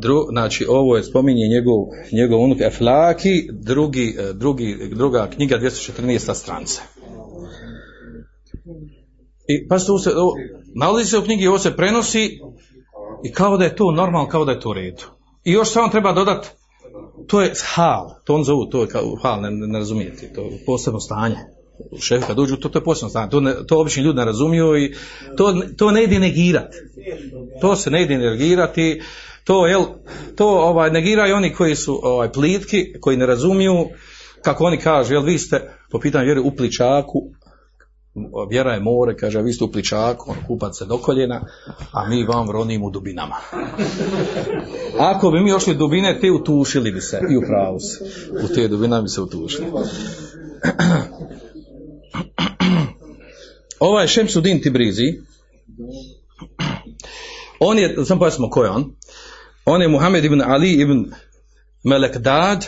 [0.00, 1.76] Dru, znači ovo je spominje njegov,
[2.12, 6.34] njegov unuk Eflaki, drugi, eh, drugi, druga knjiga 214.
[6.34, 6.80] strance.
[9.48, 10.34] I pa se, ovo,
[10.74, 12.40] nalazi se u knjigi, ovo se prenosi
[13.24, 15.02] i kao da je to normalno, kao da je to u redu.
[15.44, 16.46] I još samo treba dodat,
[17.26, 20.62] to je hal, to on zovu, to je kao hal, ne, ne razumijete, to je
[20.66, 21.36] posebno stanje.
[22.00, 24.76] Šef kad uđu, to, to je posebno stanje, to, ne, to obični ljudi ne razumiju
[24.76, 24.94] i
[25.36, 26.76] to, to ne ide negirati.
[27.60, 29.02] To se ne ide negirati,
[29.44, 29.84] to, jel,
[30.36, 33.86] to ovaj, negiraju oni koji su ovaj, plitki, koji ne razumiju,
[34.42, 37.30] kako oni kažu, jel vi ste po pitanju vjere u pličaku,
[38.50, 41.40] vjera je more, kaže, vi ste u pličaku, on kupat se do koljena,
[41.92, 43.36] a mi vam ronimo u dubinama.
[45.12, 48.04] Ako bi mi ošli u dubine, te utušili bi se, i u pravu se.
[48.44, 49.66] U te dubine bi se utušili.
[53.80, 55.20] Ovaj Šemsudin Tibrizi,
[57.58, 58.94] on je, sam pojasnimo ko je on,
[59.64, 61.12] on je Muhammed ibn Ali ibn
[61.84, 62.66] Melekdad,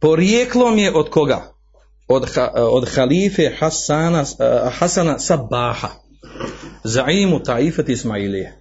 [0.00, 1.54] porijeklom je od koga?
[2.08, 2.24] Od,
[2.54, 5.88] od halife Hasana, uh, Hasana Sabaha,
[6.84, 8.60] zaimu Taifat Ismailije.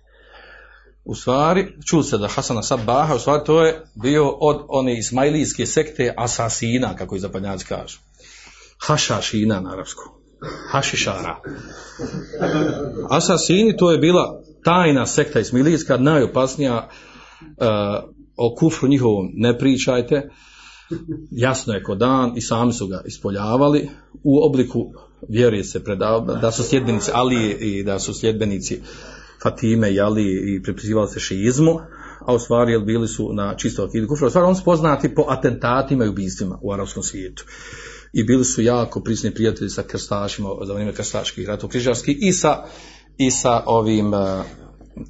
[1.06, 5.66] U stvari, čuli se da Hasana Sabaha, u stvari to je bio od one ismailijske
[5.66, 7.98] sekte asasina, kako i zapadnjaci kažu.
[8.88, 10.04] Hašašina na arapsku.
[10.72, 11.42] Hašišara.
[13.10, 16.90] Asasini to je bila tajna sekta ismailijska, najopasnija
[17.42, 17.68] uh,
[18.38, 20.30] o kufru njihovom ne pričajte,
[21.32, 23.90] jasno je ko dan i sami su ga ispoljavali
[24.24, 24.94] u obliku
[25.30, 28.82] vjeruje se predavno, da su sljedbenici Ali i da su sljedbenici
[29.44, 31.80] Fatime i Ali i pripisivali se šizmu,
[32.26, 34.28] a u stvari bili su na čisto akidu kufra.
[34.28, 37.46] U stvari oni su poznati po atentatima i ubistvima u arapskom svijetu.
[38.14, 42.64] I bili su jako prisni prijatelji sa krstašima za vrijeme krstaških ratov križarskih i sa,
[43.18, 44.20] i sa ovim uh,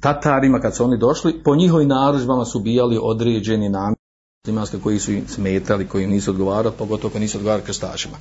[0.00, 5.28] Tatarima kad su oni došli, po njihovim narudžbama su ubijali određeni namjenski koji su im
[5.28, 8.16] smetali, koji nisu odgovarali, pogotovo koji nisu odgovarali krstašima.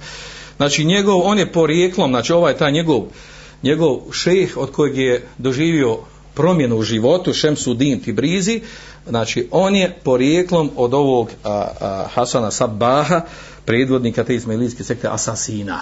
[0.58, 3.02] Znači njegov, on je porijeklom, znači ovaj taj njegov,
[3.64, 5.98] njegov šejh od kojeg je doživio
[6.34, 8.62] promjenu u životu, Šemsudin Tibrizi,
[9.08, 13.22] znači on je porijeklom od ovog a, a, Hasana Sabaha,
[13.66, 15.80] predvodnika te ismailijske sekte Asasina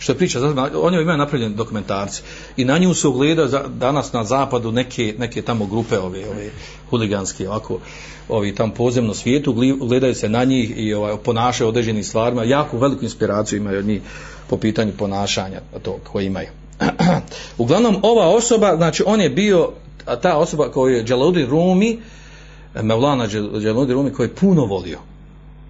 [0.00, 0.40] što je priča,
[0.74, 2.22] on je imaju napravljeni dokumentarci
[2.56, 6.50] i na nju se ugleda danas na zapadu neke, neke tamo grupe ove, ove
[6.90, 7.78] huliganske, ovako,
[8.28, 13.04] ovi tam pozemno svijetu, gledaju se na njih i ovaj, ponašaju određenim stvarima, jako veliku
[13.04, 14.00] inspiraciju imaju od njih
[14.48, 16.48] po pitanju ponašanja to koje imaju.
[17.58, 19.70] Uglavnom, ova osoba, znači on je bio,
[20.22, 21.98] ta osoba koju je Džaludi Rumi,
[22.82, 23.28] Mevlana
[23.60, 24.98] Džaludi Rumi, koji je puno volio.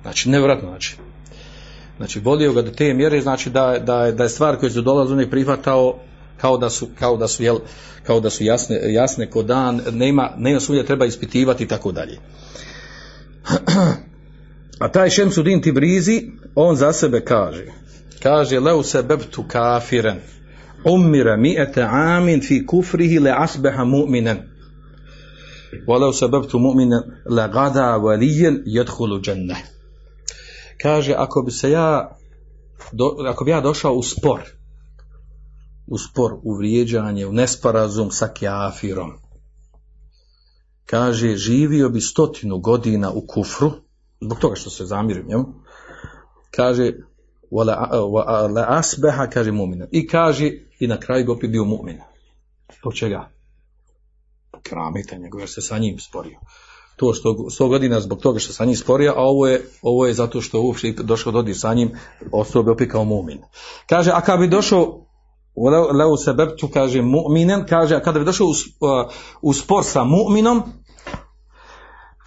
[0.03, 0.97] Znači, nevratno, znači,
[2.01, 5.31] Znači volio ga do te mjere, znači da, da, da je stvar koju su dolazili
[5.31, 5.99] prihvatao
[6.37, 7.59] kao da su, kao da su, jel,
[8.07, 12.19] kao da su jasne, jasne ko dan, nema, nema sumnje, treba ispitivati i tako dalje.
[14.81, 17.67] A taj Šemsudin Tibrizi, on za sebe kaže,
[18.23, 20.21] kaže, leu se bebtu kafiren,
[20.85, 24.39] umira mi'ete amin fi kufrihi le asbeha mu'minen,
[26.13, 29.80] se bebtu mu'minen le gada valijen jedhulu dženne
[30.83, 32.17] kaže ako bi se ja
[32.93, 34.41] do, ako bi ja došao u spor
[35.87, 39.13] u spor, u vrijeđanje u nesporazum sa kjafirom
[40.87, 43.73] kaže živio bi stotinu godina u kufru
[44.21, 45.47] zbog toga što se zamirim njemu
[46.51, 46.93] kaže
[48.69, 49.87] asbeha kaže mu'mina.
[49.91, 50.51] I kaže
[50.81, 51.99] i na kraju bi opet bio mu'min.
[52.79, 53.31] Zbog čega?
[54.63, 56.39] Kramita njegov jer se sa njim sporio
[57.01, 60.15] to što 100 godina zbog toga što sa njim sporio, a ovo je, ovo je
[60.15, 61.93] zato što uopšte došao dodir sa njim,
[62.33, 63.39] ostao bi opet kao mumin.
[63.89, 65.07] Kaže, a kad bi došao
[65.99, 68.47] leu sebebtu, kaže mu'minen, kaže, a kada bi došao
[69.43, 70.61] u, spor sa mu'minom,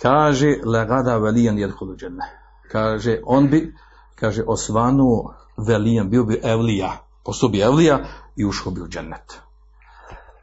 [0.02, 1.96] kaže, legada velijan jedhulu.
[2.72, 3.74] Kaže, on bi,
[4.16, 5.34] kaže, osvanuo
[5.68, 6.92] velijan, bio bi evlija,
[7.26, 8.00] postao bi evlija
[8.36, 9.38] i ušao bi u džennet.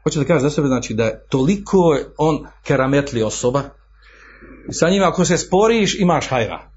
[0.03, 3.61] Hoće da kaže za sebe, znači da je toliko on kerametli osoba,
[4.69, 6.71] I sa njima ako se sporiš imaš hajra.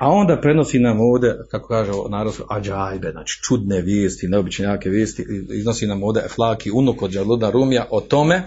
[0.00, 5.26] A onda prenosi nam ovdje, kako kaže narod, ađajbe, znači čudne vijesti, neobične jake vijesti,
[5.50, 8.42] iznosi nam ovdje Eflaki, unuk od Đaluda Rumija, o tome,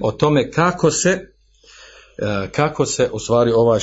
[0.00, 3.80] o tome kako se, e, kako se u stvari ovaj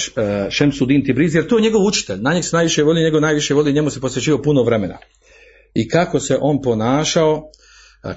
[0.49, 3.73] Šemsudin Tibriz, jer to je njegov učitelj, na njeg se najviše voli, njegov najviše voli,
[3.73, 4.97] njemu se posvećivao puno vremena.
[5.73, 7.49] I kako se on ponašao,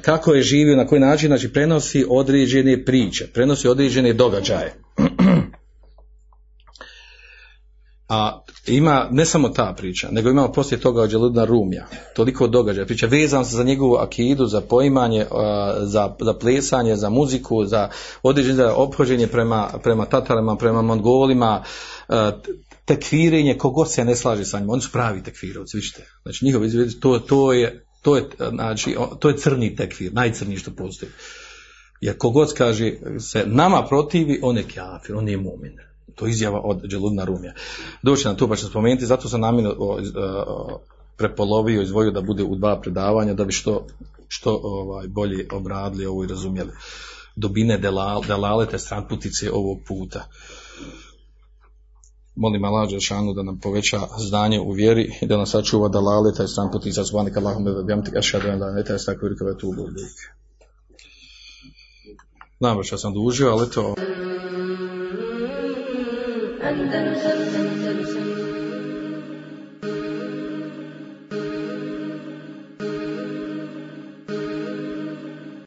[0.03, 4.75] kako je živio, na koji način, znači prenosi određene priče, prenosi određene događaje.
[8.09, 12.87] A ima ne samo ta priča, nego imamo poslije toga od Đeludna Rumija, toliko događaja,
[12.87, 15.27] priča vezan se za njegovu akidu, za poimanje,
[15.83, 17.89] za, za plesanje, za muziku, za
[18.23, 21.63] određene ophođenje prema, prema Tatarima, prema Mongolima,
[22.85, 26.07] tekfirenje, kogod se ne slaže sa njima, oni su pravi tekfirovci, vidite.
[26.23, 26.63] Znači njihov
[27.01, 31.13] to, to je To je, znači, to je crni tekfir, najcrniji što postoji.
[32.01, 35.79] Jer kogod kaže se nama protivi, on je kafir, on je mumin.
[36.15, 37.55] To je izjava od Đeludna Rumija.
[38.03, 40.81] Doći na to pa ću spomenuti, zato sam namjerno o,
[41.17, 43.87] prepolovio, izdvojio da bude u dva predavanja, da bi što,
[44.29, 46.71] što ovaj, bolje obradili ovo i razumjeli
[47.37, 50.29] dobine delal, delalete stranputice ovog puta.
[52.37, 56.49] Molim Allah Đelšanu da nam poveća znanje u vjeri i da nas sačuva dalaleta i
[56.49, 60.17] stranputica zvanika Allahum da bjam ti ašhadu en la taj stakvi rikave tu budik.
[62.59, 63.95] Znam što sam dužio, ali to...